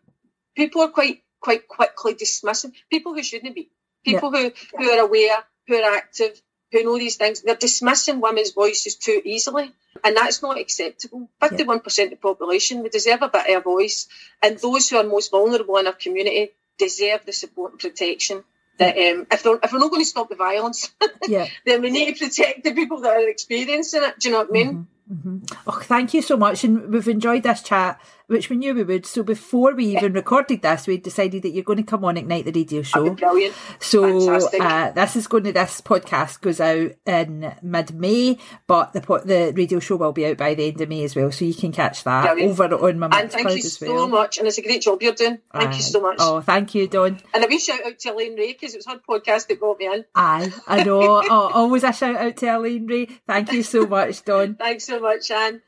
people 0.56 0.82
are 0.82 0.90
quite 0.90 1.22
quite 1.42 1.68
quickly 1.68 2.14
dismissing 2.14 2.74
people 2.90 3.14
who 3.14 3.24
shouldn't 3.24 3.56
be. 3.56 3.70
People 4.04 4.32
who, 4.32 4.52
who 4.78 4.90
are 4.90 5.00
aware, 5.06 5.38
who 5.68 5.76
are 5.76 5.94
active, 5.96 6.42
who 6.72 6.84
know 6.84 6.98
these 6.98 7.16
things, 7.16 7.42
they're 7.42 7.56
dismissing 7.56 8.22
women's 8.22 8.52
voices 8.52 8.96
too 8.96 9.22
easily. 9.26 9.72
And 10.04 10.16
that's 10.16 10.42
not 10.42 10.60
acceptable. 10.60 11.30
51% 11.42 12.04
of 12.04 12.10
the 12.12 12.16
population, 12.16 12.84
we 12.84 12.90
deserve 12.90 13.22
a 13.22 13.30
bit 13.30 13.50
of 13.50 13.62
a 13.62 13.62
voice. 13.62 14.08
And 14.42 14.58
those 14.60 14.90
who 14.90 14.98
are 14.98 15.04
most 15.04 15.32
vulnerable 15.32 15.78
in 15.78 15.88
our 15.88 15.94
community 15.94 16.52
deserve 16.78 17.26
the 17.26 17.34
support 17.34 17.72
and 17.72 17.80
protection. 17.82 18.44
That 18.78 18.96
um, 18.98 19.28
if, 19.30 19.44
they're, 19.44 19.60
if 19.62 19.74
we're 19.74 19.80
not 19.80 19.90
going 19.92 20.02
to 20.04 20.06
stop 20.10 20.30
the 20.30 20.36
violence, 20.36 20.90
Yeah. 21.28 21.48
then 21.66 21.82
we 21.82 21.90
need 21.92 22.16
to 22.16 22.26
protect 22.26 22.64
the 22.64 22.74
people 22.74 23.02
that 23.02 23.12
are 23.18 23.28
experiencing 23.28 24.04
it. 24.04 24.20
Do 24.20 24.30
you 24.30 24.34
know 24.34 24.40
what 24.42 24.50
I 24.50 24.52
mean? 24.54 24.88
hmm 25.10 25.38
Oh, 25.68 25.80
thank 25.84 26.14
you 26.14 26.22
so 26.22 26.38
much, 26.38 26.64
and 26.64 26.94
we've 26.94 27.08
enjoyed 27.08 27.44
this 27.44 27.62
chat 27.64 28.00
which 28.30 28.50
we 28.50 28.56
knew 28.58 28.76
we 28.76 28.84
would. 28.84 29.06
So 29.06 29.24
before 29.24 29.74
we 29.74 29.98
even 29.98 30.14
recorded 30.14 30.62
this, 30.62 30.88
we 30.88 30.98
decided 30.98 31.42
that 31.44 31.50
you're 31.50 31.64
going 31.64 31.78
to 31.78 31.84
come 31.84 32.06
on 32.06 32.16
Ignite 32.16 32.46
the 32.46 32.52
Radio 32.52 32.84
Show. 32.84 33.16
Brilliant. 33.16 33.56
So 33.80 34.38
uh, 34.38 34.92
this 34.92 35.16
is 35.16 35.28
going 35.28 35.46
to 35.46 35.52
this 35.52 35.82
podcast 35.82 36.42
goes 36.42 36.62
out 36.62 36.92
in 37.06 37.54
mid 37.62 37.94
May, 37.96 38.38
but 38.68 38.94
the 38.94 39.02
the 39.26 39.54
radio 39.56 39.80
show 39.80 39.96
will 39.96 40.12
be 40.12 40.28
out 40.28 40.38
by 40.38 40.54
the 40.54 40.68
end 40.68 40.80
of 40.80 40.90
May 40.90 41.04
as 41.04 41.16
well. 41.16 41.32
So 41.32 41.46
you 41.46 41.56
can 41.56 41.72
catch 41.72 42.04
that 42.04 42.26
Brilliant. 42.26 42.60
over 42.60 42.88
on 42.88 43.00
my 43.00 43.10
And 43.12 43.32
thank 43.32 43.50
you 43.50 43.62
so 43.64 43.94
well. 43.94 44.08
much, 44.08 44.38
and 44.38 44.48
it's 44.48 44.60
a 44.60 44.62
great 44.62 44.84
job 44.84 45.02
you're 45.02 45.14
doing. 45.14 45.40
Thank 45.52 45.72
uh, 45.72 45.76
you 45.76 45.82
so 45.82 46.02
much. 46.02 46.18
Oh, 46.20 46.42
thank 46.42 46.76
you, 46.76 46.88
Dawn. 46.88 47.20
And 47.34 47.44
a 47.44 47.48
wee 47.48 47.60
shout 47.60 47.84
out 47.86 47.98
to 48.00 48.14
Elaine 48.14 48.36
Ray 48.36 48.54
because 48.54 48.76
it 48.76 48.78
was 48.78 48.88
her 48.88 49.00
podcast 49.00 49.48
that 49.48 49.60
brought 49.60 49.80
me 49.80 49.88
in. 49.88 50.06
Aye, 50.14 50.54
I 50.68 50.84
know. 50.84 51.02
oh, 51.30 51.52
always 51.54 51.84
a 51.84 51.92
shout 51.92 52.16
out 52.16 52.38
to 52.38 52.46
Elaine 52.56 52.86
Ray. 52.86 53.08
Thank 53.28 53.52
you 53.52 53.64
so 53.64 53.88
much, 53.88 54.24
Dawn. 54.24 54.56
Thanks 54.56 54.86
so 54.86 55.00
much, 55.00 55.32
Anne. 55.32 55.62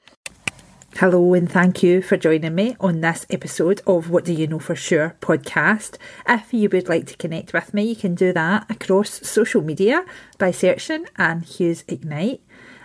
Hello, 0.98 1.34
and 1.34 1.50
thank 1.50 1.82
you 1.82 2.02
for 2.02 2.18
joining 2.18 2.54
me 2.54 2.76
on 2.80 3.00
this 3.00 3.26
episode 3.30 3.82
of 3.88 4.10
What 4.10 4.26
Do 4.26 4.34
You 4.34 4.46
Know 4.46 4.60
For 4.60 4.76
Sure 4.76 5.16
podcast. 5.22 5.98
If 6.28 6.54
you 6.54 6.70
would 6.70 6.90
like 6.90 7.08
to 7.08 7.18
connect 7.18 7.54
with 7.54 7.74
me, 7.74 7.84
you 7.84 7.96
can 7.96 8.14
do 8.14 8.34
that 8.34 8.70
across 8.70 9.26
social 9.28 9.62
media 9.62 10.06
by 10.38 10.52
searching 10.52 11.06
Anne 11.16 11.42
Hughes 11.42 11.86
Ignite. 11.88 12.42